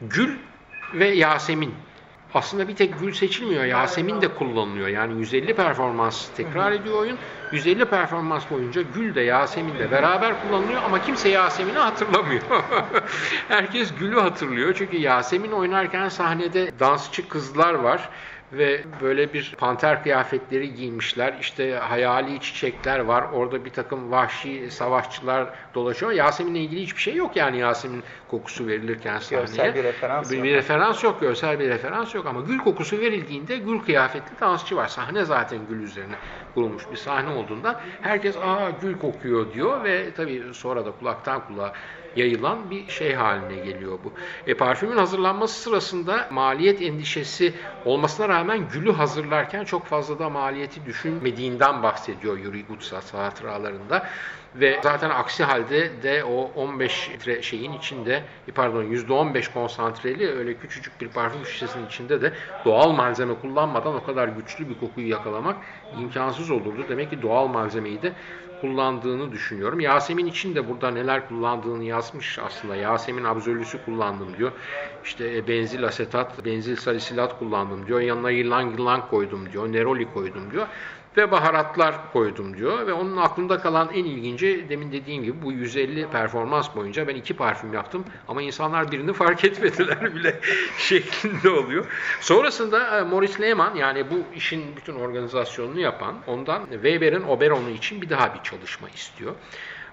Gül 0.00 0.36
ve 0.94 1.08
Yasemin 1.08 1.74
aslında 2.36 2.68
bir 2.68 2.76
tek 2.76 3.00
gül 3.00 3.12
seçilmiyor. 3.12 3.64
Yasemin 3.64 4.20
de 4.20 4.28
kullanılıyor. 4.28 4.88
Yani 4.88 5.18
150 5.18 5.54
performans 5.54 6.28
tekrar 6.36 6.72
ediyor 6.72 6.98
oyun. 6.98 7.18
150 7.52 7.84
performans 7.84 8.50
boyunca 8.50 8.82
gül 8.82 9.14
de 9.14 9.20
Yasemin 9.20 9.78
de 9.78 9.90
beraber 9.90 10.42
kullanılıyor 10.42 10.82
ama 10.82 11.02
kimse 11.02 11.28
Yasemin'i 11.28 11.78
hatırlamıyor. 11.78 12.42
Herkes 13.48 13.94
gülü 13.94 14.20
hatırlıyor. 14.20 14.74
Çünkü 14.78 14.96
Yasemin 14.96 15.52
oynarken 15.52 16.08
sahnede 16.08 16.70
dansçı 16.80 17.28
kızlar 17.28 17.74
var 17.74 18.08
ve 18.52 18.80
böyle 19.00 19.32
bir 19.32 19.54
panter 19.58 20.02
kıyafetleri 20.02 20.74
giymişler. 20.74 21.34
İşte 21.40 21.74
hayali 21.74 22.40
çiçekler 22.40 22.98
var. 22.98 23.24
Orada 23.32 23.64
bir 23.64 23.70
takım 23.70 24.10
vahşi 24.10 24.70
savaşçılar 24.70 25.48
dolaşıyor. 25.74 26.12
Yasemin'le 26.12 26.54
ilgili 26.54 26.82
hiçbir 26.82 27.00
şey 27.00 27.14
yok 27.14 27.36
yani 27.36 27.58
Yasemin 27.58 28.02
kokusu 28.28 28.66
verilirken 28.66 29.18
sahneye. 29.18 29.40
Görsel 29.40 29.74
bir 29.74 29.84
referans 29.84 30.30
bir, 30.30 30.36
yok. 30.36 30.44
Bir 30.44 30.54
referans 30.54 31.04
yok, 31.04 31.20
görsel 31.20 31.60
bir 31.60 31.68
referans 31.68 32.14
yok 32.14 32.26
ama 32.26 32.40
gül 32.40 32.58
kokusu 32.58 33.00
verildiğinde 33.00 33.56
gül 33.56 33.78
kıyafetli 33.78 34.40
dansçı 34.40 34.76
var. 34.76 34.88
Sahne 34.88 35.24
zaten 35.24 35.58
gül 35.68 35.82
üzerine 35.82 36.14
kurulmuş 36.54 36.90
bir 36.90 36.96
sahne 36.96 37.28
olduğunda 37.28 37.80
herkes 38.02 38.36
aa 38.36 38.70
gül 38.82 38.98
kokuyor 38.98 39.52
diyor 39.52 39.84
ve 39.84 40.14
tabii 40.14 40.42
sonra 40.52 40.86
da 40.86 40.90
kulaktan 40.90 41.46
kulağa 41.46 41.72
yayılan 42.16 42.70
bir 42.70 42.88
şey 42.88 43.14
haline 43.14 43.56
geliyor 43.58 43.98
bu. 44.04 44.12
E, 44.46 44.54
parfümün 44.54 44.96
hazırlanması 44.96 45.60
sırasında 45.60 46.28
maliyet 46.30 46.82
endişesi 46.82 47.54
olmasına 47.84 48.28
rağmen 48.28 48.68
gülü 48.72 48.92
hazırlarken 48.92 49.64
çok 49.64 49.86
fazla 49.86 50.18
da 50.18 50.30
maliyeti 50.30 50.86
düşünmediğinden 50.86 51.82
bahsediyor 51.82 52.38
Yuri 52.38 52.64
Gutsas 52.64 53.14
hatıralarında. 53.14 54.06
Ve 54.54 54.80
zaten 54.82 55.10
aksi 55.10 55.44
halde 55.44 56.02
de 56.02 56.24
o 56.24 56.52
15 56.54 57.10
litre 57.10 57.42
şeyin 57.42 57.72
içinde 57.72 58.24
e, 58.48 58.52
pardon 58.52 58.84
%15 58.84 59.52
konsantreli 59.52 60.28
öyle 60.28 60.54
küçücük 60.58 61.00
bir 61.00 61.08
parfüm 61.08 61.46
şişesinin 61.46 61.86
içinde 61.86 62.22
de 62.22 62.32
doğal 62.64 62.90
malzeme 62.92 63.34
kullanmadan 63.34 63.94
o 63.94 64.02
kadar 64.02 64.28
güçlü 64.28 64.68
bir 64.68 64.78
kokuyu 64.78 65.08
yakalamak 65.08 65.56
imkansız 65.92 66.50
olurdu. 66.50 66.88
Demek 66.88 67.10
ki 67.10 67.22
doğal 67.22 67.46
malzemeyi 67.46 68.02
de 68.02 68.12
kullandığını 68.60 69.32
düşünüyorum. 69.32 69.80
Yasemin 69.80 70.26
için 70.26 70.54
de 70.54 70.68
burada 70.68 70.90
neler 70.90 71.28
kullandığını 71.28 71.84
yazmış 71.84 72.38
aslında. 72.38 72.76
Yasemin 72.76 73.24
absolüsü 73.24 73.84
kullandım 73.84 74.36
diyor. 74.36 74.52
İşte 75.04 75.36
e, 75.36 75.48
benzil 75.48 75.84
asetat, 75.86 76.44
benzil 76.44 76.76
salisilat 76.76 77.38
kullandım 77.38 77.86
diyor. 77.86 78.00
Yanına 78.00 78.30
yılan 78.30 78.62
yılan 78.62 79.08
koydum 79.08 79.52
diyor. 79.52 79.72
Neroli 79.72 80.12
koydum 80.12 80.50
diyor 80.50 80.66
ve 81.16 81.30
baharatlar 81.30 82.12
koydum 82.12 82.56
diyor. 82.56 82.86
Ve 82.86 82.92
onun 82.92 83.16
aklında 83.16 83.58
kalan 83.58 83.90
en 83.94 84.04
ilginci 84.04 84.66
demin 84.68 84.92
dediğim 84.92 85.24
gibi 85.24 85.42
bu 85.42 85.52
150 85.52 86.10
performans 86.10 86.76
boyunca 86.76 87.08
ben 87.08 87.14
iki 87.14 87.36
parfüm 87.36 87.72
yaptım 87.74 88.04
ama 88.28 88.42
insanlar 88.42 88.92
birini 88.92 89.12
fark 89.12 89.44
etmediler 89.44 90.14
bile 90.14 90.40
şeklinde 90.78 91.50
oluyor. 91.50 91.86
Sonrasında 92.20 92.98
e, 92.98 93.02
Maurice 93.02 93.42
Lehmann 93.42 93.74
yani 93.74 94.10
bu 94.10 94.36
işin 94.36 94.76
bütün 94.76 94.94
organizasyonunu 94.94 95.80
yapan 95.80 96.14
ondan 96.26 96.66
Weber'in 96.70 97.22
Oberon'u 97.22 97.70
için 97.70 98.02
bir 98.02 98.10
daha 98.10 98.34
bir 98.34 98.42
çalışma 98.42 98.88
istiyor. 98.88 99.34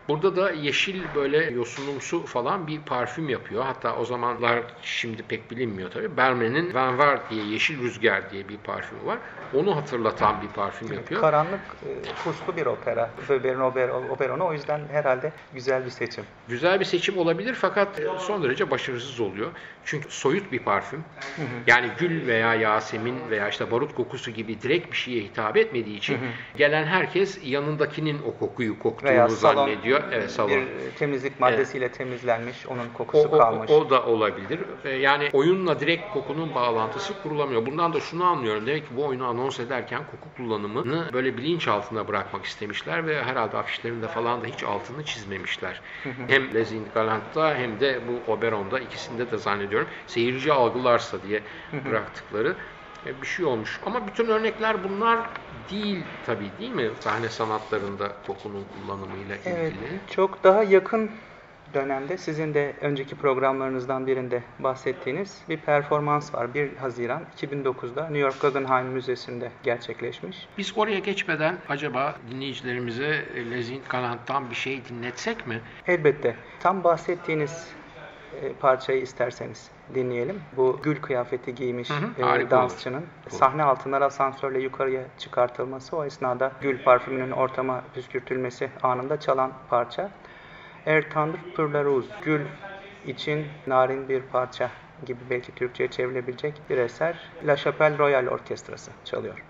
Burada 0.08 0.36
da 0.36 0.52
yeşil 0.52 1.02
böyle 1.16 1.38
yosunumsu 1.38 2.26
falan 2.26 2.68
bir 2.68 2.82
parfüm 2.82 3.30
yapıyor. 3.30 3.64
Hatta 3.64 3.96
o 3.96 4.06
zamanlar 4.06 4.64
şimdi 4.82 5.24
pek 5.24 5.52
bilinmiyor 5.52 5.92
tabii. 5.92 6.18
Berme'nin 6.18 6.74
Van 6.74 6.98
Var 6.98 7.20
diye 7.30 7.46
Yeşil 7.46 7.84
Rüzgar 7.84 8.32
diye 8.32 8.50
bir 8.50 8.58
parfümü 8.58 9.06
var. 9.06 9.18
Onu 9.54 9.76
hatırlatan 9.76 10.42
bir 10.42 10.48
parfüm 10.48 10.94
yapıyor. 10.94 11.22
Karanlık, 11.22 11.60
e, 11.86 12.24
puslu 12.24 12.58
bir 12.58 12.66
opera. 12.66 13.10
Oper, 13.64 13.90
operonu 13.90 14.46
o 14.46 14.54
yüzden 14.54 14.82
herhalde 14.92 15.32
güzel 15.54 15.86
bir 15.86 15.90
seçim. 15.90 16.24
Güzel 16.48 16.80
bir 16.80 16.86
seçim 16.86 17.18
olabilir 17.18 17.54
fakat 17.54 18.00
e, 18.00 18.08
son 18.20 18.44
derece 18.44 18.72
başarısız 18.72 19.20
oluyor. 19.20 19.52
Çünkü 19.86 20.10
soyut 20.10 20.52
bir 20.52 20.60
parfüm. 20.60 21.04
Yani 21.68 21.90
gül 21.98 22.28
veya 22.28 22.56
yasemin 22.56 23.16
veya 23.30 23.50
işte 23.50 23.72
barut 23.72 23.96
kokusu 23.96 24.32
gibi 24.32 24.62
direkt 24.62 24.92
bir 24.92 24.98
şeye 24.98 25.22
hitap 25.22 25.58
etmediği 25.58 25.98
için 25.98 26.18
gelen 26.58 26.84
herkes 26.86 27.40
yanındakinin 27.44 28.22
o 28.28 28.40
kokuyu 28.40 28.80
koktuğunu 28.80 29.30
zannediyor 29.30 29.93
oluyor. 29.98 30.12
Evet, 30.12 30.32
salon. 30.32 30.50
Bir 30.50 30.92
temizlik 31.00 31.40
maddesiyle 31.40 31.86
evet. 31.86 31.98
temizlenmiş, 31.98 32.66
onun 32.68 32.90
kokusu 32.94 33.30
o, 33.30 33.36
o, 33.36 33.38
kalmış. 33.38 33.72
O 33.72 33.90
da 33.90 34.06
olabilir. 34.06 34.60
Ee, 34.86 34.90
yani 34.90 35.30
oyunla 35.34 35.80
direkt 35.80 36.14
kokunun 36.14 36.56
bağlantısı 36.56 37.22
kurulamıyor. 37.22 37.66
Bundan 37.66 37.94
da 37.94 38.00
şunu 38.00 38.24
anlıyorum. 38.24 38.68
Demek 38.68 38.88
ki 38.90 38.96
bu 38.96 39.06
oyunu 39.06 39.28
anons 39.28 39.60
ederken 39.60 40.02
koku 40.12 40.36
kullanımını 40.38 41.10
böyle 41.14 41.38
bilinç 41.38 41.68
altına 41.68 42.08
bırakmak 42.08 42.46
istemişler 42.46 43.08
ve 43.08 43.24
herhalde 43.24 43.58
afişlerinde 43.58 44.08
falan 44.08 44.42
da 44.42 44.46
hiç 44.46 44.64
altını 44.64 45.06
çizmemişler. 45.06 45.82
hem 46.28 46.54
Les 46.54 46.74
Galant'ta 46.94 47.56
hem 47.56 47.80
de 47.80 48.02
bu 48.08 48.32
Oberon'da 48.32 48.80
ikisinde 48.80 49.32
de 49.32 49.38
zannediyorum 49.38 49.88
seyirci 50.08 50.54
algılarsa 50.54 51.24
diye 51.24 51.44
bıraktıkları 51.86 52.56
e, 53.06 53.22
bir 53.22 53.28
şey 53.28 53.46
olmuş. 53.46 53.80
Ama 53.86 54.08
bütün 54.08 54.28
örnekler 54.28 54.84
bunlar 54.84 55.20
değil 55.72 56.04
tabii 56.26 56.52
değil 56.60 56.72
mi? 56.72 56.90
Sahne 57.00 57.30
sanatlarında 57.30 58.12
kokunun 58.28 58.66
kullanımıyla 58.74 59.36
ilgili. 59.36 59.54
Evet, 59.60 60.10
çok 60.12 60.44
daha 60.44 60.64
yakın 60.64 61.12
dönemde 61.74 62.18
sizin 62.18 62.54
de 62.54 62.74
önceki 62.82 63.16
programlarınızdan 63.16 64.08
birinde 64.08 64.44
bahsettiğiniz 64.60 65.42
bir 65.50 65.58
performans 65.58 66.34
var. 66.34 66.54
1 66.54 66.76
Haziran 66.76 67.24
2009'da 67.38 68.02
New 68.02 68.18
York 68.18 68.42
Guggenheim 68.42 68.88
Müzesi'nde 68.88 69.52
gerçekleşmiş. 69.64 70.48
Biz 70.58 70.74
oraya 70.76 71.00
geçmeden 71.00 71.58
acaba 71.70 72.16
dinleyicilerimize 72.32 73.26
Lezin 73.52 73.82
Galant'tan 73.90 74.50
bir 74.50 74.56
şey 74.56 74.82
dinletsek 74.90 75.48
mi? 75.48 75.62
Elbette. 75.88 76.36
Tam 76.60 76.84
bahsettiğiniz 76.84 77.52
e, 77.52 77.83
parçayı 78.60 79.02
isterseniz 79.02 79.72
dinleyelim. 79.96 80.42
Bu 80.58 80.80
gül 80.84 81.02
kıyafeti 81.02 81.56
giymiş 81.56 81.90
hı 81.90 82.24
hı, 82.24 82.40
e, 82.40 82.50
dansçının 82.50 82.98
olur. 82.98 83.06
sahne 83.30 83.64
altından 83.64 84.02
asansörle 84.02 84.60
yukarıya 84.60 85.02
çıkartılması, 85.18 85.98
o 85.98 86.06
esnada 86.06 86.52
gül 86.62 86.84
parfümünün 86.84 87.32
ortama 87.32 87.84
püskürtülmesi 87.94 88.70
anında 88.84 89.20
çalan 89.20 89.52
parça. 89.70 90.10
Er 90.86 91.10
Tanrı 91.10 91.38
Pırlaruz, 91.56 92.06
gül 92.22 92.42
için 93.06 93.46
narin 93.68 94.10
bir 94.10 94.22
parça 94.22 94.70
gibi 95.06 95.20
belki 95.30 95.56
Türkçe'ye 95.56 95.90
çevrilebilecek 95.90 96.62
bir 96.70 96.78
eser. 96.78 97.16
La 97.48 97.56
Chapelle 97.56 97.98
Royal 97.98 98.28
Orkestrası 98.28 98.92
çalıyor. 99.06 99.44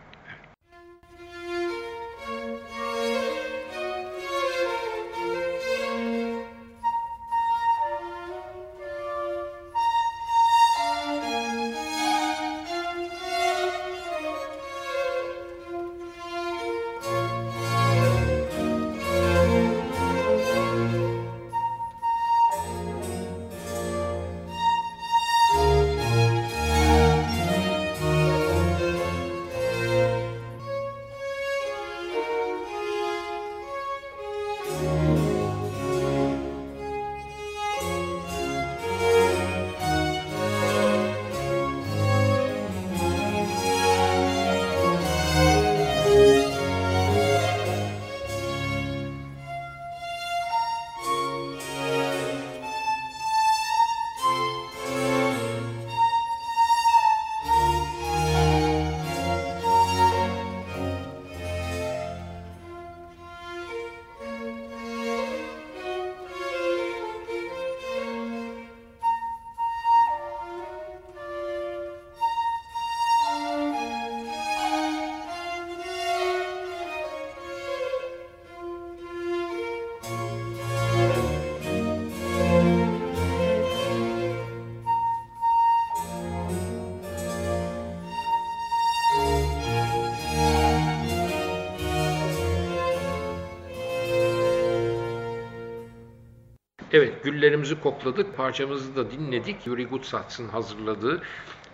Evet, 96.93 97.23
güllerimizi 97.23 97.81
kokladık, 97.81 98.37
parçamızı 98.37 98.95
da 98.95 99.11
dinledik. 99.11 99.67
Yuri 99.67 99.85
Gutsatz'ın 99.85 100.47
hazırladığı 100.47 101.21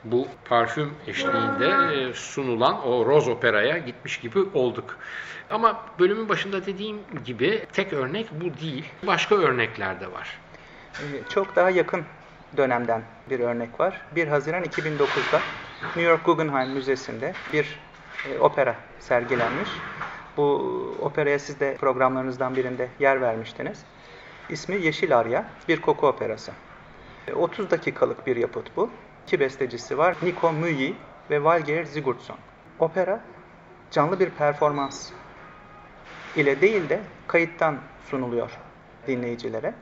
bu 0.04 0.28
parfüm 0.46 0.94
eşliğinde 1.08 1.96
e, 1.96 2.14
sunulan 2.14 2.88
o 2.88 3.06
Roz 3.06 3.28
Opera'ya 3.28 3.78
gitmiş 3.78 4.20
gibi 4.20 4.40
olduk. 4.54 4.98
Ama 5.50 5.86
bölümün 6.00 6.30
başında 6.30 6.66
dediğim 6.66 6.98
gibi 7.26 7.66
tek 7.74 7.94
örnek 7.94 8.28
bu 8.32 8.62
değil. 8.62 8.86
Başka 9.08 9.36
örnekler 9.36 10.02
de 10.02 10.12
var. 10.12 10.40
Ee, 10.94 11.04
Çok 11.30 11.56
daha 11.56 11.70
yakın 11.70 12.04
dönemden 12.58 13.02
bir 13.30 13.40
örnek 13.40 13.80
var. 13.80 14.02
1 14.16 14.28
Haziran 14.28 14.64
2009'da 14.64 15.42
New 15.84 16.02
York 16.02 16.26
Guggenheim 16.26 16.72
Müzesi'nde 16.72 17.34
bir 17.54 17.80
e, 18.30 18.40
opera 18.40 18.76
sergilenmiş. 19.00 19.70
Bu 20.38 20.96
operaya 21.02 21.40
siz 21.40 21.60
de 21.60 21.78
programlarınızdan 21.80 22.56
birinde 22.56 22.90
yer 23.00 23.22
vermiştiniz. 23.22 23.86
İsmi 24.50 24.75
Yeşil 24.75 25.18
Arya, 25.18 25.46
bir 25.68 25.82
koku 25.82 26.08
operası. 26.08 26.51
E, 27.27 27.34
30 27.34 27.72
dakikalık 27.72 28.27
bir 28.27 28.36
yapıt 28.36 28.75
bu. 28.75 28.89
İki 29.27 29.39
bestecisi 29.39 29.98
var, 29.98 30.15
Niko 30.24 30.53
Müyi 30.53 30.96
ve 31.29 31.44
Valgeir 31.44 31.86
Sigurdsson. 31.86 32.38
Opera 32.79 33.20
canlı 33.91 34.20
bir 34.20 34.29
performans 34.29 35.10
ile 36.36 36.62
değil 36.62 36.89
de 36.89 37.00
kayıttan 37.27 37.77
sunuluyor 38.10 38.51
dinleyicilere. 39.08 39.74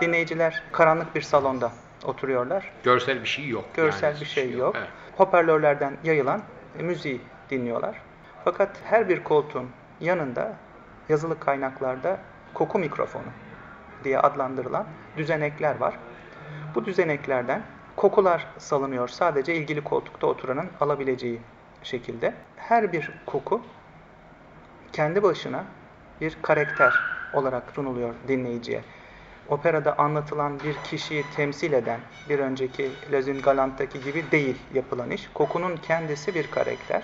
Dinleyiciler 0.00 0.62
karanlık 0.72 1.14
bir 1.14 1.22
salonda 1.22 1.72
oturuyorlar. 2.04 2.72
Görsel 2.82 3.22
bir 3.22 3.28
şey 3.28 3.48
yok. 3.48 3.64
Görsel 3.74 4.12
yani. 4.12 4.20
bir 4.20 4.26
şey 4.26 4.50
yok. 4.50 4.74
Evet. 4.78 4.88
Hoparlörlerden 5.16 5.96
yayılan 6.04 6.42
e, 6.78 6.82
müziği 6.82 7.20
dinliyorlar. 7.50 8.00
Fakat 8.44 8.76
her 8.84 9.08
bir 9.08 9.24
koltuğun 9.24 9.70
yanında 10.00 10.56
yazılı 11.08 11.40
kaynaklarda 11.40 12.20
koku 12.54 12.78
mikrofonu 12.78 13.24
diye 14.04 14.18
adlandırılan 14.18 14.86
düzenekler 15.16 15.76
var. 15.80 15.98
Bu 16.74 16.84
düzeneklerden 16.84 17.62
kokular 17.96 18.46
salınıyor 18.58 19.08
sadece 19.08 19.54
ilgili 19.54 19.84
koltukta 19.84 20.26
oturanın 20.26 20.68
alabileceği 20.80 21.40
şekilde. 21.82 22.34
Her 22.56 22.92
bir 22.92 23.10
koku 23.26 23.60
kendi 24.92 25.22
başına 25.22 25.64
bir 26.20 26.36
karakter 26.42 26.94
olarak 27.32 27.62
sunuluyor 27.74 28.14
dinleyiciye. 28.28 28.80
Operada 29.48 29.98
anlatılan 29.98 30.60
bir 30.60 30.74
kişiyi 30.90 31.24
temsil 31.36 31.72
eden 31.72 32.00
bir 32.28 32.38
önceki 32.38 32.90
Lazin 33.12 33.42
Galant'taki 33.42 34.00
gibi 34.00 34.30
değil 34.30 34.56
yapılan 34.74 35.10
iş. 35.10 35.28
Kokunun 35.34 35.76
kendisi 35.76 36.34
bir 36.34 36.50
karakter. 36.50 37.02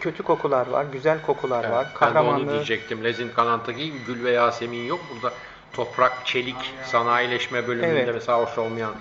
Kötü 0.00 0.22
kokular 0.22 0.66
var, 0.66 0.86
güzel 0.92 1.22
kokular 1.22 1.64
Evet, 1.64 1.72
var, 1.72 1.86
ben 1.86 1.92
de 1.92 2.08
onu 2.08 2.14
kahramanlığı 2.14 2.52
diyecektim. 2.52 3.04
Lezin 3.04 3.28
Kanant'taki 3.28 3.84
gibi 3.84 3.98
gül 4.06 4.24
ve 4.24 4.30
Yasemin 4.30 4.86
yok. 4.86 5.00
Burada 5.14 5.34
toprak, 5.72 6.26
çelik, 6.26 6.74
sanayileşme 6.84 7.66
bölümünde 7.66 8.02
Evet. 8.02 8.14
mesela 8.14 8.38
hoş 8.42 8.58
olmayan 8.58 8.94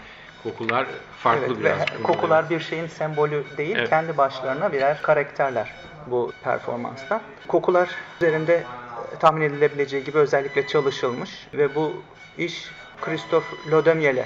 kokular 0.44 0.88
farklı 1.20 1.46
Evet, 1.46 1.60
biraz. 1.60 1.80
ve 1.80 2.04
kokular 2.04 2.50
bir 2.50 2.60
şeyin 2.60 2.88
sembolü 2.88 3.44
değil, 3.58 3.76
Evet. 3.80 3.90
kendi 3.90 4.18
başlarına 4.18 4.74
birer 4.74 5.02
karakterler 5.02 5.72
bu 6.08 6.32
performansta. 6.44 7.22
Kokular 7.48 7.90
üzerinde 8.22 8.54
e, 8.54 9.20
tahmin 9.20 9.42
edilebileceği 9.42 10.04
gibi 10.04 10.18
özellikle 10.18 10.68
çalışılmış 10.68 11.30
ve 11.54 11.76
bu 11.76 12.04
iş 12.38 12.72
Christophe 13.02 13.72
Lodemiel'e 13.72 14.26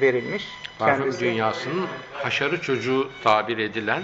verilmiş. 0.00 0.48
Parfüm 0.78 1.20
dünyasının 1.20 1.86
haşarı 2.12 2.60
çocuğu 2.60 3.10
tabir 3.24 3.58
edilen 3.58 4.02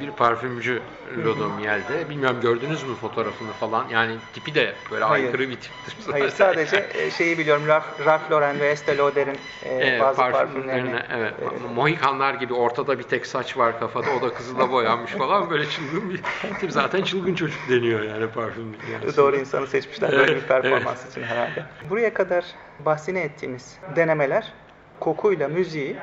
bir 0.00 0.10
parfümcü 0.10 0.82
Lodomiel'de. 1.24 2.10
Bilmiyorum 2.10 2.40
gördünüz 2.40 2.84
mü 2.84 2.94
fotoğrafını 2.94 3.52
falan? 3.52 3.88
Yani 3.88 4.16
tipi 4.32 4.54
de 4.54 4.74
böyle 4.90 5.04
Hayır. 5.04 5.24
aykırı 5.24 5.48
bir 5.48 5.60
tiptir 5.60 5.96
zaten. 5.98 6.12
Hayır 6.12 6.28
sadece 6.30 6.88
e, 6.94 7.10
şeyi 7.10 7.38
biliyorum 7.38 7.66
Ralph, 7.66 8.06
Ralph 8.06 8.30
Lauren 8.30 8.60
ve 8.60 8.68
Estee 8.68 8.96
Lauder'in 8.96 9.34
e, 9.62 9.74
Evet, 9.74 10.00
bazı 10.00 10.16
parfümlerine, 10.16 10.90
parfümlerini 10.90 11.02
evet. 11.12 11.34
e, 11.70 11.74
Mohikanlar 11.74 12.34
gibi 12.34 12.54
ortada 12.54 12.98
bir 12.98 13.02
tek 13.04 13.26
saç 13.26 13.56
var 13.56 13.80
kafada, 13.80 14.06
o 14.18 14.22
da 14.22 14.34
kızıla 14.34 14.70
boyanmış 14.70 15.10
falan 15.12 15.50
böyle 15.50 15.68
çılgın 15.68 16.10
bir 16.10 16.20
tip. 16.60 16.72
Zaten 16.72 17.02
çılgın 17.02 17.34
çocuk 17.34 17.68
deniyor 17.68 18.02
yani 18.02 18.26
parfüm 18.30 18.76
dünyasında. 18.86 19.16
Doğru 19.16 19.36
insanı 19.36 19.66
seçmişler 19.66 20.12
böyle 20.12 20.26
bir 20.26 20.32
Evet, 20.32 20.48
performans 20.48 21.10
için 21.10 21.22
herhalde. 21.22 21.62
Buraya 21.90 22.14
kadar 22.14 22.44
bahsini 22.78 23.18
ettiğimiz 23.18 23.78
denemeler 23.96 24.52
kokuyla 25.00 25.48
müziği 25.48 25.96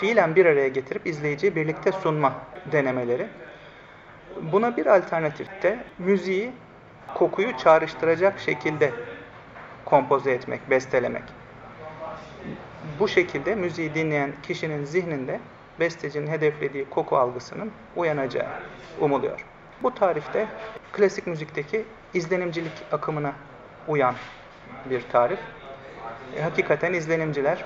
fiilen 0.00 0.36
bir 0.36 0.46
araya 0.46 0.68
getirip 0.68 1.06
izleyiciye 1.06 1.56
birlikte 1.56 1.92
sunma 1.92 2.34
denemeleri. 2.72 3.26
Buna 4.42 4.76
bir 4.76 4.86
alternatif 4.86 5.62
de 5.62 5.78
müziği 5.98 6.50
kokuyu 7.14 7.56
çağrıştıracak 7.56 8.40
şekilde 8.40 8.90
kompoze 9.84 10.32
etmek, 10.32 10.70
bestelemek. 10.70 11.22
Bu 12.98 13.08
şekilde 13.08 13.54
müziği 13.54 13.94
dinleyen 13.94 14.32
kişinin 14.42 14.84
zihninde 14.84 15.40
bestecinin 15.80 16.26
hedeflediği 16.26 16.90
koku 16.90 17.16
algısının 17.16 17.72
uyanacağı 17.96 18.48
umuluyor. 19.00 19.44
Bu 19.82 19.94
tarifte 19.94 20.46
klasik 20.92 21.26
müzikteki 21.26 21.84
izlenimcilik 22.14 22.72
akımına 22.92 23.32
uyan 23.88 24.14
bir 24.90 25.02
tarif. 25.12 25.38
E, 26.36 26.42
hakikaten 26.42 26.92
izlenimciler 26.92 27.64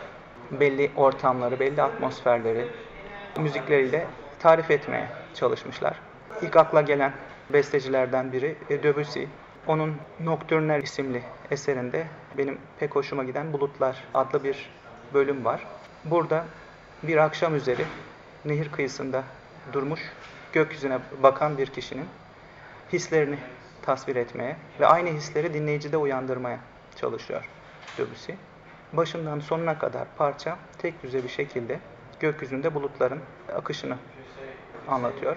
belli 0.51 0.91
ortamları, 0.97 1.61
belli 1.61 1.83
atmosferleri 1.83 2.67
müzikleriyle 3.37 4.07
tarif 4.39 4.71
etmeye 4.71 5.09
çalışmışlar. 5.35 6.01
İlk 6.43 6.57
akla 6.57 6.81
gelen 6.81 7.13
bestecilerden 7.51 8.33
biri 8.33 8.57
e, 8.71 8.83
Debussy. 8.83 9.25
Onun 9.67 9.97
Nocturnal 10.21 10.83
isimli 10.83 11.23
eserinde 11.51 12.07
benim 12.39 12.59
pek 12.79 12.95
hoşuma 12.95 13.25
giden 13.25 13.53
Bulutlar 13.53 14.05
adlı 14.15 14.45
bir 14.45 14.71
bölüm 15.15 15.45
var. 15.45 15.67
Burada 16.05 16.45
bir 17.03 17.17
akşam 17.17 17.55
üzeri 17.55 17.85
nehir 18.45 18.73
kıyısında 18.73 19.25
durmuş, 19.73 20.01
gökyüzüne 20.53 20.99
bakan 21.23 21.59
bir 21.59 21.67
kişinin 21.67 22.07
hislerini 22.93 23.39
tasvir 23.83 24.17
etmeye 24.17 24.57
ve 24.81 24.87
aynı 24.87 25.09
hisleri 25.09 25.55
dinleyicide 25.55 25.97
uyandırmaya 25.97 26.59
çalışıyor 26.97 27.45
Debussy. 27.99 28.33
Başından 28.97 29.41
sonuna 29.41 29.79
kadar 29.79 30.07
parça 30.19 30.59
tek 30.79 31.03
düze 31.03 31.23
bir 31.23 31.29
şekilde 31.29 31.81
gökyüzünde 32.21 32.75
bulutların 32.75 33.21
akışını 33.57 33.97
anlatıyor. 34.89 35.37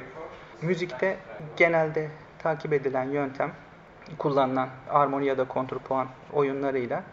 Müzikte 0.61 1.17
genelde 1.57 2.09
takip 2.39 2.73
edilen 2.73 3.03
yöntem 3.03 3.51
kullanılan 4.17 4.69
armoni 4.89 5.25
ya 5.25 5.37
da 5.37 5.47
kontrpuan 5.47 6.07
oyunlarıyla 6.33 7.03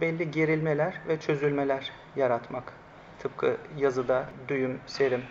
belli 0.00 0.30
gerilmeler 0.30 1.00
ve 1.08 1.20
çözülmeler 1.20 1.92
yaratmak. 2.16 2.72
Tıpkı 3.18 3.56
yazıda 3.76 4.24
düğüm, 4.48 4.80
serim 4.86 5.22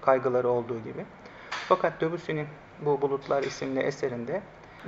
kaygıları 0.00 0.48
olduğu 0.48 0.78
gibi. 0.78 1.04
Fakat 1.50 2.00
Debussy'nin 2.00 2.46
bu 2.80 3.02
Bulutlar 3.02 3.42
isimli 3.42 3.80
eserinde 3.80 4.42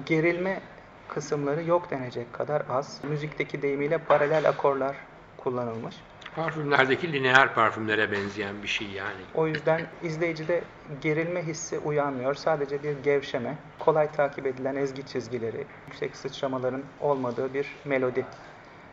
gerilme 0.07 0.61
kısımları 1.09 1.63
yok 1.63 1.91
denecek 1.91 2.33
kadar 2.33 2.63
az. 2.71 3.01
Müzikteki 3.05 3.63
deyimiyle 3.63 3.99
paralel 3.99 4.49
akorlar 4.49 4.97
kullanılmış. 5.37 5.97
Parfümlerdeki 6.37 7.13
lineer 7.13 7.55
parfümlere 7.55 8.13
benzeyen 8.13 8.63
bir 8.63 8.69
şey 8.69 8.87
yani. 8.87 9.21
O 9.35 9.47
yüzden 9.47 9.87
izleyicide 10.03 10.63
gerilme 11.01 11.43
hissi 11.47 11.79
uyanmıyor. 11.79 12.35
Sadece 12.35 12.83
bir 12.83 12.99
gevşeme, 13.05 13.55
kolay 13.79 14.13
takip 14.13 14.47
edilen 14.47 14.77
ezgi 14.77 15.07
çizgileri, 15.07 15.65
yüksek 15.87 16.17
sıçramaların 16.17 16.83
olmadığı 17.01 17.55
bir 17.55 17.67
melodi 17.85 18.27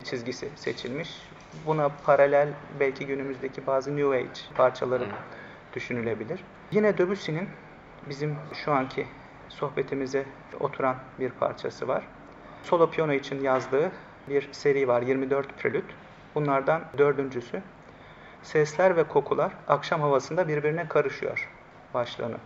çizgisi 0.04 0.48
seçilmiş. 0.56 1.10
Buna 1.66 1.88
paralel 1.88 2.48
belki 2.80 3.06
günümüzdeki 3.06 3.66
bazı 3.66 3.96
New 3.96 4.16
Age 4.16 4.40
parçaları 4.54 5.06
düşünülebilir. 5.74 6.40
Yine 6.70 6.98
Debussy'nin 6.98 7.48
bizim 8.08 8.36
şu 8.64 8.72
anki 8.72 9.06
sohbetimize 9.48 10.24
oturan 10.60 10.96
bir 11.20 11.30
parçası 11.30 11.88
var. 11.88 12.04
Solo 12.62 12.90
piyano 12.90 13.12
için 13.12 13.42
yazdığı 13.42 13.92
bir 14.28 14.52
seri 14.52 14.88
var, 14.88 15.02
24 15.02 15.58
prelüt. 15.58 15.84
Bunlardan 16.34 16.84
dördüncüsü. 16.98 17.62
Sesler 18.42 18.96
ve 18.96 19.04
kokular 19.04 19.52
akşam 19.68 20.00
havasında 20.00 20.48
birbirine 20.48 20.88
karışıyor 20.88 21.48
başlığını 21.94 22.36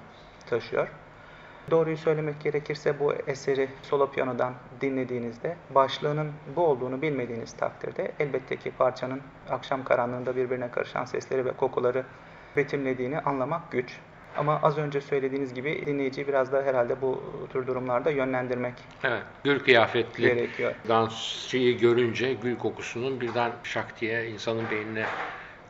taşıyor. 0.47 0.89
Doğruyu 1.71 1.97
söylemek 1.97 2.41
gerekirse 2.41 3.01
bu 3.01 3.15
eseri 3.15 3.69
solo 3.83 4.11
piyanodan 4.11 4.55
dinlediğinizde 4.81 5.57
başlığının 5.71 6.33
bu 6.57 6.67
olduğunu 6.67 7.03
bilmediğiniz 7.03 7.53
takdirde 7.53 8.13
elbette 8.19 8.57
ki 8.57 8.71
parçanın 8.79 9.21
akşam 9.51 9.85
karanlığında 9.85 10.37
birbirine 10.37 10.71
karışan 10.71 11.05
sesleri 11.05 11.45
ve 11.45 11.53
kokuları 11.53 12.05
betimlediğini 12.57 13.21
anlamak 13.21 13.73
güç. 13.73 14.01
Ama 14.37 14.61
az 14.63 14.79
önce 14.79 15.01
söylediğiniz 15.01 15.55
gibi 15.55 15.87
dinleyiciyi 15.87 16.29
biraz 16.29 16.53
da 16.53 16.63
herhalde 16.63 17.03
bu 17.03 17.47
tür 17.53 17.67
durumlarda 17.67 18.11
yönlendirmek 18.11 18.75
Evet, 19.05 19.23
gül 19.45 19.59
kıyafetli 19.61 20.23
gerekiyor. 20.23 20.75
dansçıyı 20.89 21.79
görünce 21.79 22.35
gül 22.35 22.59
kokusunun 22.59 23.21
birden 23.21 23.53
şak 23.63 24.01
diye 24.01 24.27
insanın 24.31 24.71
beynine 24.71 25.07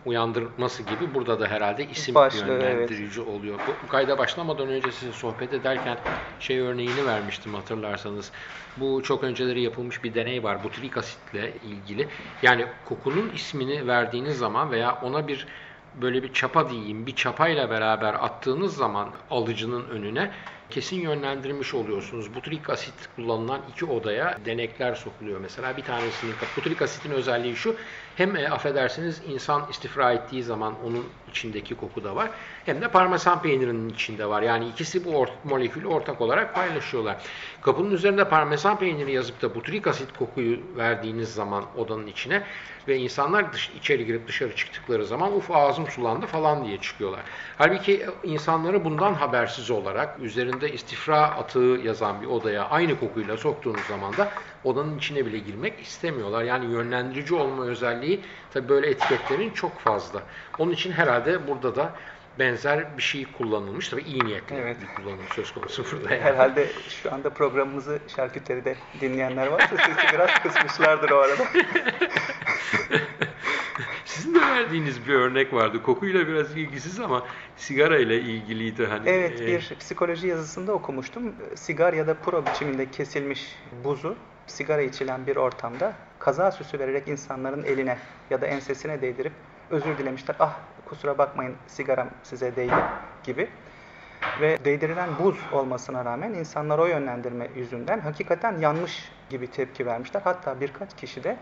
uyandırması 0.04 0.82
gibi 0.82 1.14
burada 1.14 1.40
da 1.40 1.48
herhalde 1.48 1.86
isim 1.88 2.14
Başlığı, 2.14 2.38
yönlendirici 2.46 3.20
oluyor. 3.20 3.66
Bu, 3.66 3.86
kayda 3.88 4.18
başlamadan 4.18 4.68
önce 4.68 4.92
size 4.92 5.12
sohbet 5.12 5.52
ederken 5.52 5.98
şey 6.38 6.58
örneğini 6.58 7.06
vermiştim 7.06 7.54
hatırlarsanız. 7.54 8.32
Bu 8.76 9.02
çok 9.02 9.24
önceleri 9.24 9.62
yapılmış 9.62 10.04
bir 10.04 10.14
deney 10.14 10.42
var 10.42 10.62
butyrik 10.64 10.96
asitle 10.96 11.54
ilgili. 11.60 12.08
Yani 12.42 12.66
kokunun 12.84 13.28
ismini 13.28 13.86
verdiğiniz 13.86 14.38
zaman 14.38 14.70
veya 14.70 14.94
ona 15.02 15.28
bir 15.28 15.46
böyle 15.94 16.22
bir 16.22 16.32
çapa 16.32 16.70
diyeyim, 16.70 17.06
bir 17.06 17.16
çapayla 17.16 17.70
beraber 17.70 18.14
attığınız 18.14 18.76
zaman 18.76 19.14
alıcının 19.30 19.88
önüne 19.88 20.32
kesin 20.70 21.00
yönlendirmiş 21.00 21.74
oluyorsunuz. 21.74 22.34
Butyrik 22.34 22.70
asit 22.70 23.08
kullanılan 23.16 23.62
iki 23.70 23.84
odaya 23.84 24.38
denekler 24.44 24.94
sokuluyor. 24.94 25.40
Mesela 25.40 25.76
bir 25.76 25.82
tanesinin 25.84 26.36
butyrik 26.56 26.82
asitin 26.82 27.10
özelliği 27.10 27.56
şu. 27.56 27.76
Hem 28.20 28.36
e, 28.36 28.48
affedersiniz 28.48 29.22
insan 29.28 29.66
istifra 29.70 30.12
ettiği 30.12 30.42
zaman 30.42 30.74
onun 30.84 31.04
içindeki 31.30 31.74
koku 31.74 32.04
da 32.04 32.16
var. 32.16 32.30
Hem 32.66 32.80
de 32.80 32.88
parmesan 32.88 33.42
peynirinin 33.42 33.88
içinde 33.88 34.26
var. 34.26 34.42
Yani 34.42 34.68
ikisi 34.68 35.04
bu 35.04 35.16
or 35.16 35.28
molekülü 35.44 35.86
ortak 35.86 36.20
olarak 36.20 36.54
paylaşıyorlar. 36.54 37.16
Kapının 37.62 37.90
üzerinde 37.90 38.28
parmesan 38.28 38.78
peyniri 38.78 39.12
yazıp 39.12 39.42
da 39.42 39.54
butyrik 39.54 39.86
asit 39.86 40.18
kokuyu 40.18 40.58
verdiğiniz 40.76 41.34
zaman 41.34 41.64
odanın 41.76 42.06
içine 42.06 42.42
ve 42.88 42.96
insanlar 42.96 43.52
dış, 43.52 43.70
içeri 43.70 44.06
girip 44.06 44.28
dışarı 44.28 44.56
çıktıkları 44.56 45.06
zaman 45.06 45.36
uf 45.36 45.50
ağzım 45.50 45.86
sulandı 45.86 46.26
falan 46.26 46.64
diye 46.64 46.80
çıkıyorlar. 46.80 47.20
Halbuki 47.58 48.06
insanları 48.22 48.84
bundan 48.84 49.14
habersiz 49.14 49.70
olarak 49.70 50.18
üzerinde 50.18 50.72
istifra 50.72 51.22
atığı 51.22 51.80
yazan 51.84 52.22
bir 52.22 52.26
odaya 52.26 52.68
aynı 52.68 53.00
kokuyla 53.00 53.36
soktuğunuz 53.36 53.86
zaman 53.88 54.16
da 54.16 54.32
odanın 54.64 54.98
içine 54.98 55.26
bile 55.26 55.38
girmek 55.38 55.80
istemiyorlar. 55.80 56.44
Yani 56.44 56.72
yönlendirici 56.72 57.34
olma 57.34 57.64
özelliği 57.64 58.09
tabi 58.50 58.68
böyle 58.68 58.86
etiketlerin 58.86 59.50
çok 59.50 59.80
fazla. 59.80 60.22
Onun 60.58 60.72
için 60.72 60.92
herhalde 60.92 61.48
burada 61.48 61.76
da 61.76 61.92
benzer 62.38 62.96
bir 62.96 63.02
şey 63.02 63.26
kullanılmış. 63.38 63.88
Tabii 63.88 64.02
iyi 64.02 64.24
niyetli 64.24 64.56
evet. 64.56 64.76
bir 64.82 64.94
kullanım 64.94 65.24
söz 65.34 65.54
konusu 65.54 65.84
burada. 65.92 66.14
Yani. 66.14 66.24
Herhalde 66.24 66.66
şu 67.02 67.14
anda 67.14 67.30
programımızı 67.30 67.98
şarküteride 68.16 68.76
dinleyenler 69.00 69.46
varsa 69.46 69.76
sesi 69.76 70.14
biraz 70.14 70.30
kısmışlardır 70.42 71.10
o 71.10 71.18
arada. 71.18 71.44
Sizin 74.04 74.34
de 74.34 74.40
verdiğiniz 74.40 75.08
bir 75.08 75.14
örnek 75.14 75.52
vardı. 75.52 75.82
Kokuyla 75.82 76.28
biraz 76.28 76.56
ilgisiz 76.56 77.00
ama 77.00 77.26
sigara 77.56 77.98
ile 77.98 78.20
ilgiliydi. 78.20 78.86
Hani, 78.86 79.08
evet 79.08 79.40
bir 79.40 79.76
psikoloji 79.80 80.26
yazısında 80.26 80.72
okumuştum. 80.72 81.34
Sigar 81.54 81.92
ya 81.92 82.06
da 82.06 82.14
pro 82.14 82.46
biçiminde 82.46 82.90
kesilmiş 82.90 83.56
buzu 83.84 84.16
sigara 84.50 84.82
içilen 84.82 85.26
bir 85.26 85.36
ortamda 85.36 85.92
kaza 86.18 86.50
süsü 86.50 86.78
vererek 86.78 87.08
insanların 87.08 87.62
eline 87.64 87.98
ya 88.30 88.40
da 88.40 88.46
ensesine 88.46 89.02
değdirip 89.02 89.32
özür 89.70 89.98
dilemişler. 89.98 90.36
Ah 90.40 90.58
kusura 90.84 91.18
bakmayın 91.18 91.54
sigaram 91.66 92.08
size 92.22 92.56
değdi 92.56 92.74
gibi. 93.24 93.48
Ve 94.40 94.64
değdirilen 94.64 95.08
buz 95.18 95.38
olmasına 95.52 96.04
rağmen 96.04 96.32
insanlar 96.32 96.78
o 96.78 96.86
yönlendirme 96.86 97.48
yüzünden 97.56 98.00
hakikaten 98.00 98.58
yanmış 98.58 99.12
gibi 99.30 99.50
tepki 99.50 99.86
vermişler. 99.86 100.20
Hatta 100.24 100.60
birkaç 100.60 100.96
kişi 100.96 101.24
de 101.24 101.36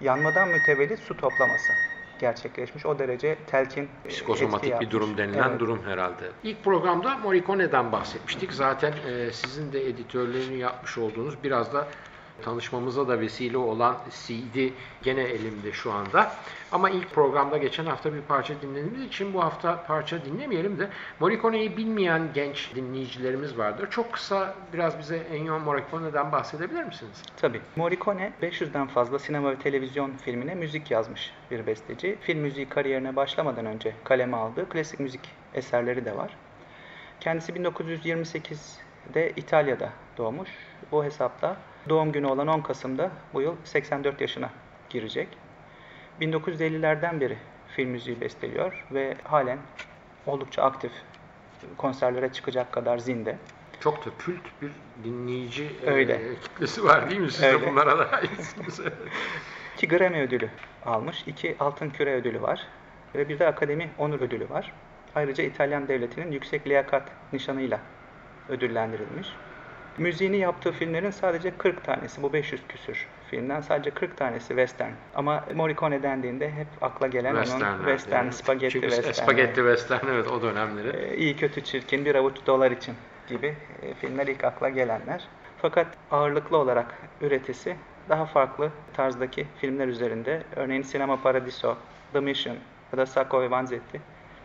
yanmadan 0.00 0.48
mütevellit 0.48 0.98
su 0.98 1.16
toplaması 1.16 1.72
gerçekleşmiş. 2.18 2.86
O 2.86 2.98
derece 2.98 3.36
telkin 3.46 3.88
Psikosomatik 4.08 4.80
bir 4.80 4.90
durum 4.90 5.16
denilen 5.16 5.48
evet. 5.48 5.60
durum 5.60 5.80
herhalde. 5.86 6.24
İlk 6.42 6.64
programda 6.64 7.18
Morricone'den 7.18 7.92
bahsetmiştik. 7.92 8.52
Zaten 8.52 8.92
e, 8.92 9.32
sizin 9.32 9.72
de 9.72 9.88
editörlerini 9.88 10.58
yapmış 10.58 10.98
olduğunuz 10.98 11.34
biraz 11.44 11.74
da 11.74 11.88
tanışmamıza 12.42 13.08
da 13.08 13.20
vesile 13.20 13.58
olan 13.58 13.96
CD 14.10 14.68
gene 15.02 15.22
elimde 15.22 15.72
şu 15.72 15.92
anda. 15.92 16.32
Ama 16.72 16.90
ilk 16.90 17.10
programda 17.10 17.56
geçen 17.56 17.86
hafta 17.86 18.14
bir 18.14 18.20
parça 18.20 18.54
dinlediğimiz 18.62 19.02
için 19.02 19.34
bu 19.34 19.44
hafta 19.44 19.84
parça 19.86 20.24
dinlemeyelim 20.24 20.78
de 20.78 20.88
Morricone'yi 21.20 21.76
bilmeyen 21.76 22.28
genç 22.34 22.74
dinleyicilerimiz 22.74 23.58
vardır. 23.58 23.90
Çok 23.90 24.12
kısa 24.12 24.54
biraz 24.72 24.98
bize 24.98 25.16
Ennio 25.16 25.58
Morricone'den 25.58 26.32
bahsedebilir 26.32 26.84
misiniz? 26.84 27.22
Tabii. 27.36 27.60
Morricone 27.76 28.32
500'den 28.42 28.86
fazla 28.86 29.18
sinema 29.18 29.50
ve 29.50 29.56
televizyon 29.56 30.10
filmine 30.10 30.54
müzik 30.54 30.90
yazmış 30.90 31.32
bir 31.50 31.66
besteci. 31.66 32.18
Film 32.20 32.38
müziği 32.38 32.68
kariyerine 32.68 33.16
başlamadan 33.16 33.66
önce 33.66 33.94
kaleme 34.04 34.36
aldığı 34.36 34.68
klasik 34.68 35.00
müzik 35.00 35.20
eserleri 35.54 36.04
de 36.04 36.16
var. 36.16 36.36
Kendisi 37.20 37.52
1928'de 37.52 39.32
İtalya'da 39.36 39.90
doğmuş. 40.18 40.50
Bu 40.92 41.04
hesapta 41.04 41.56
Doğum 41.88 42.12
günü 42.12 42.26
olan 42.26 42.48
10 42.48 42.60
Kasım'da 42.60 43.10
bu 43.34 43.42
yıl 43.42 43.54
84 43.64 44.20
yaşına 44.20 44.50
girecek. 44.90 45.28
1950'lerden 46.20 47.20
beri 47.20 47.38
film 47.76 47.90
müziği 47.90 48.20
besteliyor 48.20 48.84
ve 48.92 49.16
halen 49.24 49.58
oldukça 50.26 50.62
aktif 50.62 50.92
konserlere 51.76 52.32
çıkacak 52.32 52.72
kadar 52.72 52.98
zinde. 52.98 53.36
Çok 53.80 54.06
da 54.06 54.10
kült 54.18 54.42
bir 54.62 54.70
dinleyici 55.04 55.70
Öyle. 55.86 56.14
E, 56.14 56.34
kitlesi 56.42 56.84
var 56.84 57.10
değil 57.10 57.20
mi? 57.20 57.30
Siz 57.30 57.42
Öyle. 57.42 57.60
de 57.60 57.70
bunlara 57.70 57.98
da 57.98 58.10
aitsiniz. 58.10 58.80
iki 59.74 59.88
Grammy 59.88 60.20
ödülü 60.20 60.48
almış, 60.86 61.24
iki 61.26 61.56
Altın 61.60 61.90
Küre 61.90 62.14
ödülü 62.14 62.42
var 62.42 62.66
ve 63.14 63.28
bir 63.28 63.38
de 63.38 63.46
Akademi 63.46 63.90
Onur 63.98 64.20
ödülü 64.20 64.50
var. 64.50 64.72
Ayrıca 65.14 65.44
İtalyan 65.44 65.88
devletinin 65.88 66.32
yüksek 66.32 66.66
liyakat 66.66 67.08
nişanıyla 67.32 67.80
ödüllendirilmiş. 68.48 69.28
Müziğini 69.98 70.36
yaptığı 70.36 70.72
filmlerin 70.72 71.10
sadece 71.10 71.50
40 71.58 71.84
tanesi, 71.84 72.22
bu 72.22 72.32
500 72.32 72.62
küsür 72.68 73.06
filmden 73.30 73.60
sadece 73.60 73.90
40 73.90 74.16
tanesi 74.16 74.48
western. 74.48 74.92
Ama 75.14 75.44
Morricone 75.54 76.02
dendiğinde 76.02 76.50
hep 76.50 76.66
akla 76.80 77.06
gelen 77.06 77.34
Westernler, 77.34 77.74
onun 77.74 77.84
western, 77.84 78.24
yani. 78.24 78.32
spagetti 78.32 78.72
Çünkü 78.72 78.90
western. 78.90 79.24
Spagetti 79.24 79.56
western 79.56 80.06
evet 80.06 80.28
o 80.28 80.42
dönemleri. 80.42 80.96
Ee, 80.96 81.16
iyi 81.16 81.36
kötü 81.36 81.64
çirkin 81.64 82.04
bir 82.04 82.14
avuç 82.14 82.36
dolar 82.46 82.70
için 82.70 82.94
gibi 83.26 83.54
e, 83.82 83.94
filmler 83.94 84.26
ilk 84.26 84.44
akla 84.44 84.68
gelenler. 84.68 85.28
Fakat 85.62 85.86
ağırlıklı 86.10 86.56
olarak 86.56 86.94
üretisi 87.20 87.76
daha 88.08 88.26
farklı 88.26 88.70
tarzdaki 88.94 89.46
filmler 89.60 89.88
üzerinde. 89.88 90.42
Örneğin 90.56 90.82
Sinema 90.82 91.22
Paradiso, 91.22 91.76
The 92.12 92.20
Mission 92.20 92.56
ya 92.92 92.98
da 92.98 93.06
Sacco 93.06 93.42
ve 93.42 93.50
Vanzetti 93.50 94.00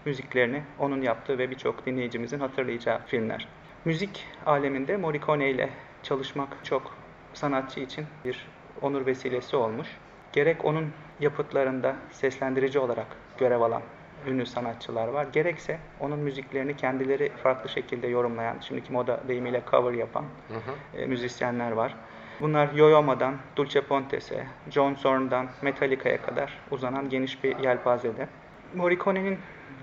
müziklerini 0.05 0.63
onun 0.79 1.01
yaptığı 1.01 1.37
ve 1.37 1.51
birçok 1.51 1.85
dinleyicimizin 1.85 2.39
hatırlayacağı 2.39 3.05
filmler. 3.05 3.47
Müzik 3.85 4.25
aleminde 4.45 4.97
Morricone 4.97 5.49
ile 5.49 5.69
çalışmak 6.03 6.65
çok 6.65 6.95
sanatçı 7.33 7.79
için 7.79 8.05
bir 8.25 8.47
onur 8.81 9.05
vesilesi 9.05 9.55
olmuş. 9.55 9.87
Gerek 10.33 10.65
onun 10.65 10.91
yapıtlarında 11.19 11.95
seslendirici 12.11 12.79
olarak 12.79 13.07
görev 13.37 13.61
alan 13.61 13.81
ünlü 14.27 14.45
sanatçılar 14.45 15.07
var. 15.07 15.27
Gerekse 15.33 15.79
onun 15.99 16.19
müziklerini 16.19 16.77
kendileri 16.77 17.31
farklı 17.43 17.69
şekilde 17.69 18.07
yorumlayan, 18.07 18.55
şimdiki 18.61 18.93
moda 18.93 19.21
deyimiyle 19.27 19.61
cover 19.71 19.93
yapan 19.93 20.25
hı 20.47 20.53
hı. 20.53 21.01
E, 21.01 21.05
müzisyenler 21.05 21.71
var. 21.71 21.95
Bunlar 22.41 22.73
Yoyoma'dan 22.73 23.35
Dulce 23.55 23.81
Pontes'e, 23.81 24.47
John 24.69 24.95
Zorn'dan 24.95 25.49
Metallica'ya 25.61 26.21
kadar 26.21 26.59
uzanan 26.71 27.09
geniş 27.09 27.43
bir 27.43 27.59
yelpazede. 27.59 28.27
Morricone'nin 28.75 29.39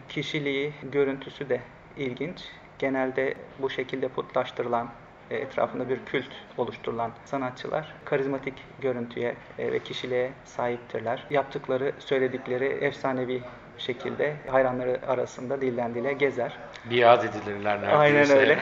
kişiliği, 0.08 0.72
görüntüsü 0.92 1.48
de 1.48 1.60
ilginç 1.96 2.44
genelde 2.78 3.34
bu 3.58 3.70
şekilde 3.70 4.08
putlaştırılan 4.08 4.88
e, 5.30 5.36
etrafında 5.36 5.88
bir 5.88 5.98
kült 6.06 6.28
oluşturulan 6.56 7.10
sanatçılar 7.24 7.94
karizmatik 8.04 8.54
görüntüye 8.80 9.34
e, 9.58 9.72
ve 9.72 9.78
kişiliğe 9.78 10.32
sahiptirler. 10.44 11.26
Yaptıkları, 11.30 11.92
söyledikleri 11.98 12.64
efsanevi 12.64 13.42
şekilde 13.78 14.34
hayranları 14.50 15.00
arasında 15.06 15.60
dilden 15.60 15.94
dile 15.94 16.12
gezer. 16.12 16.58
Biat 16.90 17.24
edilirler 17.24 17.82
neredeyse. 17.82 17.96
Aynen 17.96 18.30
öyle. 18.30 18.58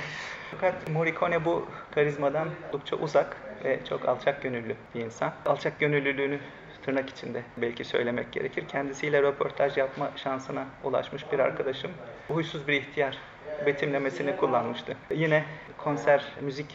Fakat 0.50 0.90
Morricone 0.90 1.44
bu 1.44 1.68
karizmadan 1.94 2.48
oldukça 2.68 2.96
uzak 2.96 3.36
ve 3.64 3.78
çok 3.88 4.08
alçak 4.08 4.42
gönüllü 4.42 4.76
bir 4.94 5.00
insan. 5.00 5.32
Alçak 5.46 5.80
gönüllülüğünü 5.80 6.38
tırnak 6.82 7.10
içinde 7.10 7.42
belki 7.56 7.84
söylemek 7.84 8.32
gerekir. 8.32 8.64
Kendisiyle 8.68 9.22
röportaj 9.22 9.76
yapma 9.76 10.10
şansına 10.16 10.64
ulaşmış 10.84 11.32
bir 11.32 11.38
arkadaşım. 11.38 11.90
Huysuz 12.28 12.68
bir 12.68 12.72
ihtiyar 12.72 13.18
betimlemesini 13.66 14.36
kullanmıştı. 14.36 14.96
Yine 15.10 15.44
konser, 15.78 16.24
müzik 16.40 16.66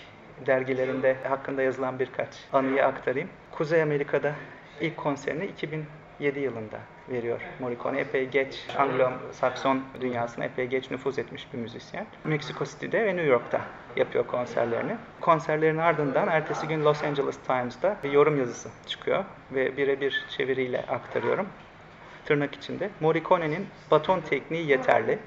dergilerinde 0.46 1.16
hakkında 1.30 1.62
yazılan 1.62 2.00
birkaç 2.00 2.30
anıyı 2.54 2.86
aktarayım. 2.86 3.30
Kuzey 3.52 3.82
Amerika'da 3.82 4.32
ilk 4.82 4.98
konserini 4.98 5.46
2007 5.46 6.40
yılında 6.40 6.80
veriyor 7.10 7.42
Morricone. 7.60 8.00
Epey 8.00 8.30
geç 8.30 8.68
Anglo-Sakson 8.78 9.80
dünyasına 10.02 10.46
epey 10.46 10.68
geç 10.68 10.92
nüfuz 10.92 11.20
etmiş 11.20 11.48
bir 11.54 11.58
müzisyen. 11.58 12.06
Mexico 12.24 12.66
City'de 12.66 13.06
ve 13.06 13.16
New 13.16 13.26
York'ta 13.26 13.62
yapıyor 13.96 14.28
konserlerini. 14.28 14.96
Konserlerin 15.22 15.78
ardından 15.78 16.28
ertesi 16.28 16.68
gün 16.68 16.86
Los 16.86 17.04
Angeles 17.04 17.38
Times'da 17.38 17.98
bir 18.04 18.12
yorum 18.12 18.40
yazısı 18.40 18.70
çıkıyor 18.88 19.24
ve 19.52 19.78
birebir 19.78 20.26
çeviriyle 20.30 20.82
aktarıyorum. 20.82 21.48
Tırnak 22.26 22.56
içinde. 22.56 22.90
Morricone'nin 23.00 23.68
baton 23.92 24.20
tekniği 24.20 24.68
yeterli 24.68 25.20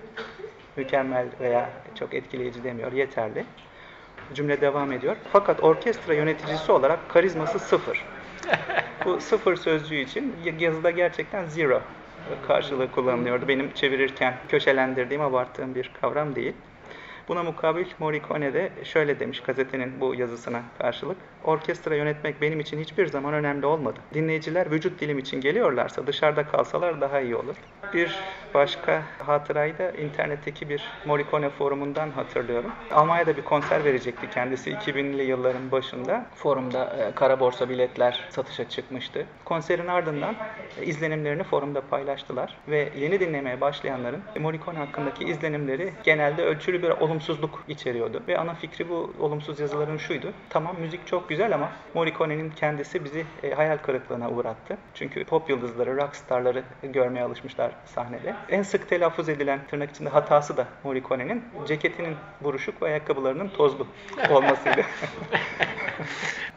mükemmel 0.79 1.27
veya 1.41 1.71
çok 1.99 2.14
etkileyici 2.14 2.64
demiyor, 2.64 2.93
yeterli. 2.93 3.45
Cümle 4.35 4.61
devam 4.61 4.93
ediyor. 4.93 5.17
Fakat 5.33 5.62
orkestra 5.62 6.14
yöneticisi 6.14 6.73
olarak 6.73 7.09
karizması 7.09 7.59
sıfır. 7.59 8.05
Bu 9.05 9.21
sıfır 9.21 9.57
sözcüğü 9.57 9.97
için 9.97 10.35
yazıda 10.61 10.91
gerçekten 10.91 11.47
zero 11.47 11.83
karşılığı 12.47 12.91
kullanılıyordu. 12.91 13.49
Benim 13.49 13.73
çevirirken 13.73 14.35
köşelendirdiğim, 14.49 15.23
abarttığım 15.23 15.75
bir 15.75 15.91
kavram 16.01 16.35
değil. 16.35 16.55
Buna 17.29 17.43
mukabil 17.43 17.87
Morricone 17.99 18.55
de 18.55 18.71
şöyle 18.85 19.21
demiş 19.21 19.41
gazetenin 19.41 20.01
bu 20.01 20.14
yazısına 20.14 20.62
karşılık. 20.79 21.17
Orkestra 21.45 21.97
yönetmek 21.97 22.41
benim 22.41 22.61
için 22.61 22.81
hiçbir 22.81 23.07
zaman 23.07 23.35
önemli 23.35 23.67
olmadı. 23.67 23.99
Dinleyiciler 24.14 24.71
vücut 24.71 25.01
dilim 25.01 25.19
için 25.19 25.41
geliyorlarsa 25.41 26.07
dışarıda 26.07 26.47
kalsalar 26.47 27.01
daha 27.01 27.21
iyi 27.21 27.37
olur. 27.37 27.57
Bir 27.95 28.19
başka 28.55 29.03
hatırayı 29.27 29.79
da 29.79 29.91
internetteki 29.91 30.69
bir 30.69 30.83
Morricone 31.07 31.51
forumundan 31.51 32.11
hatırlıyorum. 32.11 32.71
Almanya'da 32.91 33.37
bir 33.37 33.43
konser 33.43 33.85
verecekti 33.85 34.31
kendisi 34.31 34.71
2000'li 34.71 35.23
yılların 35.23 35.73
başında. 35.73 36.27
Forumda 36.35 36.85
e, 36.85 37.14
kara 37.14 37.41
borsa 37.41 37.69
biletler 37.69 38.29
satışa 38.31 38.69
çıkmıştı. 38.69 39.27
Konserin 39.45 39.87
ardından 39.87 40.35
e, 40.81 40.85
izlenimlerini 40.85 41.43
forumda 41.43 41.81
paylaştılar 41.81 42.55
ve 42.69 42.88
yeni 42.97 43.21
dinlemeye 43.21 43.61
başlayanların 43.61 44.21
Morricone 44.38 44.79
hakkındaki 44.79 45.25
izlenimleri 45.25 45.93
genelde 46.05 46.43
ölçülü 46.43 46.83
bir 46.83 46.91
olumsuzluk 47.18 47.64
içeriyordu. 47.68 48.22
Ve 48.28 48.38
ana 48.38 48.54
fikri 48.54 48.88
bu 48.88 49.14
olumsuz 49.20 49.61
yazıların 49.61 49.96
şuydu. 49.96 50.33
Tamam 50.50 50.76
müzik 50.81 51.07
çok 51.07 51.28
güzel 51.28 51.54
ama 51.54 51.72
Morricone'nin 51.94 52.50
kendisi 52.50 53.04
bizi 53.04 53.26
e, 53.42 53.50
hayal 53.50 53.78
kırıklığına 53.78 54.31
uğrattı. 54.31 54.76
Çünkü 54.94 55.24
pop 55.24 55.50
yıldızları, 55.50 55.96
rock 55.96 56.16
starları 56.16 56.62
görmeye 56.83 57.24
alışmışlar 57.24 57.72
sahnede. 57.87 58.35
En 58.48 58.62
sık 58.62 58.88
telaffuz 58.88 59.28
edilen 59.28 59.61
tırnak 59.70 59.90
içinde 59.90 60.09
hatası 60.09 60.57
da 60.57 60.66
Morricone'nin 60.85 61.44
ceketinin 61.68 62.16
buruşuk 62.40 62.83
ve 62.83 62.87
ayakkabılarının 62.87 63.48
tozlu 63.48 63.87
olmasıydı. 64.31 64.83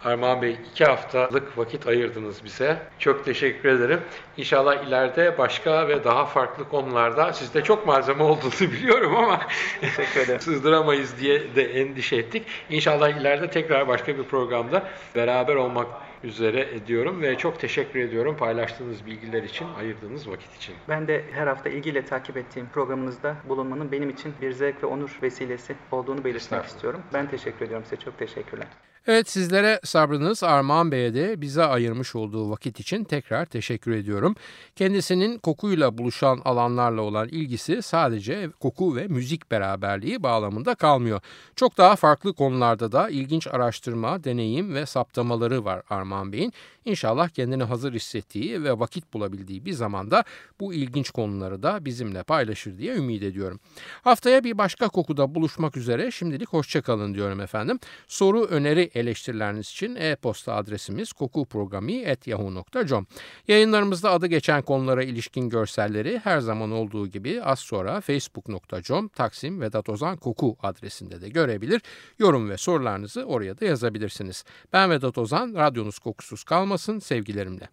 Armağan 0.04 0.42
Bey 0.42 0.58
iki 0.72 0.86
haftalık 0.86 1.58
vakit 1.58 1.88
ayırdınız 1.88 2.44
bize. 2.44 2.78
Çok 3.00 3.26
teşekkür 3.26 3.70
ederim. 3.70 4.02
İnşallah 4.38 4.88
ileride 4.88 5.38
başka 5.38 5.88
ve 5.88 6.04
daha 6.04 6.26
farklı 6.26 6.70
konularda 6.70 7.34
sizde 7.34 7.64
çok 7.64 7.88
malzeme 7.88 8.24
olduğunu 8.24 8.52
biliyorum 8.62 9.16
ama 9.16 9.42
teşekkür 9.82 10.20
ederim. 10.20 10.40
sızdıramayız 10.52 11.20
diye 11.20 11.56
de 11.56 11.64
endişe 11.64 12.16
ettik. 12.16 12.44
İnşallah 12.70 13.10
ileride 13.10 13.50
tekrar 13.50 13.88
başka 13.88 14.18
bir 14.18 14.24
programda 14.24 14.90
beraber 15.16 15.56
olmak 15.56 15.88
üzere 16.24 16.62
ediyorum 16.62 17.22
ve 17.22 17.38
çok 17.38 17.60
teşekkür 17.60 18.00
ediyorum 18.00 18.38
paylaştığınız 18.38 19.06
bilgiler 19.06 19.44
için, 19.44 19.68
ayırdığınız 19.80 20.30
vakit 20.30 20.56
için. 20.56 20.76
Ben 20.90 21.08
de 21.08 21.24
her 21.34 21.48
hafta 21.48 21.70
ilgiyle 21.70 22.06
takip 22.06 22.38
ettiğim 22.38 22.68
programınızda 22.70 23.36
bulunmanın 23.50 23.92
benim 23.92 24.10
için 24.10 24.34
bir 24.42 24.52
zevk 24.52 24.84
ve 24.84 24.88
onur 24.88 25.20
vesilesi 25.22 25.76
olduğunu 25.92 26.24
belirtmek 26.24 26.66
istiyorum. 26.66 27.02
Ben 27.14 27.30
teşekkür 27.30 27.66
ediyorum 27.66 27.86
size. 27.90 28.02
Çok 28.02 28.18
teşekkürler. 28.18 28.68
Evet 29.08 29.30
sizlere 29.30 29.80
sabrınız 29.84 30.44
Armağan 30.44 30.92
Bey'e 30.92 31.14
de 31.14 31.42
bize 31.42 31.64
ayırmış 31.64 32.16
olduğu 32.16 32.50
vakit 32.50 32.80
için 32.80 33.04
tekrar 33.04 33.46
teşekkür 33.46 33.92
ediyorum. 33.92 34.36
Kendisinin 34.76 35.38
kokuyla 35.38 35.98
buluşan 35.98 36.42
alanlarla 36.46 37.02
olan 37.02 37.28
ilgisi 37.28 37.82
sadece 37.82 38.50
koku 38.60 38.96
ve 38.96 39.08
müzik 39.08 39.52
beraberliği 39.52 40.24
bağlamında 40.24 40.76
kalmıyor. 40.76 41.22
Çok 41.56 41.78
daha 41.78 41.96
farklı 41.96 42.34
konularda 42.34 42.92
da 42.92 43.10
ilginç 43.10 43.48
araştırma, 43.48 44.24
deneyim 44.24 44.76
ve 44.76 44.86
saptamaları 44.86 45.66
var 45.66 45.82
Armağan 45.90 46.34
Bey'in. 46.34 46.54
İnşallah 46.86 47.30
kendini 47.30 47.64
hazır 47.64 47.94
hissettiği 47.94 48.64
ve 48.64 48.80
vakit 48.80 49.14
bulabildiği 49.14 49.66
bir 49.66 49.74
zamanda 49.74 50.24
bu 50.60 50.74
ilginç 50.74 51.10
konuları 51.10 51.64
da 51.64 51.86
bizimle 51.86 52.24
paylaşır 52.24 52.78
diye 52.78 52.96
ümit 52.96 53.24
ediyorum. 53.24 53.60
Haftaya 54.02 54.44
bir 54.44 54.58
başka 54.58 54.88
kokuda 54.88 55.36
buluşmak 55.36 55.78
üzere 55.78 56.12
şimdilik 56.12 56.50
hoşçakalın 56.50 57.14
diyorum 57.14 57.42
efendim. 57.42 57.80
Soru, 58.08 58.46
öneri, 58.46 58.91
eleştirileriniz 58.94 59.70
için 59.70 59.96
e-posta 59.96 60.56
adresimiz 60.56 61.14
kokuprogrami.yahoo.com 61.14 63.08
Yayınlarımızda 63.48 64.12
adı 64.12 64.28
geçen 64.28 64.62
konulara 64.62 65.04
ilişkin 65.04 65.50
görselleri 65.50 66.20
her 66.24 66.40
zaman 66.40 66.72
olduğu 66.72 67.08
gibi 67.08 67.44
az 67.44 67.60
sonra 67.60 68.02
facebook.com 68.02 69.08
Taksim 69.08 69.62
Vedat 69.62 69.90
Ozan 69.90 70.18
Koku 70.18 70.58
adresinde 70.64 71.22
de 71.22 71.30
görebilir. 71.30 71.82
Yorum 72.20 72.50
ve 72.50 72.58
sorularınızı 72.58 73.24
oraya 73.24 73.60
da 73.60 73.66
yazabilirsiniz. 73.66 74.44
Ben 74.74 74.90
Vedat 74.90 75.18
Ozan, 75.18 75.54
radyonuz 75.56 76.00
kokusuz 76.00 76.44
kalmasın 76.44 77.00
sevgilerimle. 77.00 77.70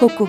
Koku 0.00 0.28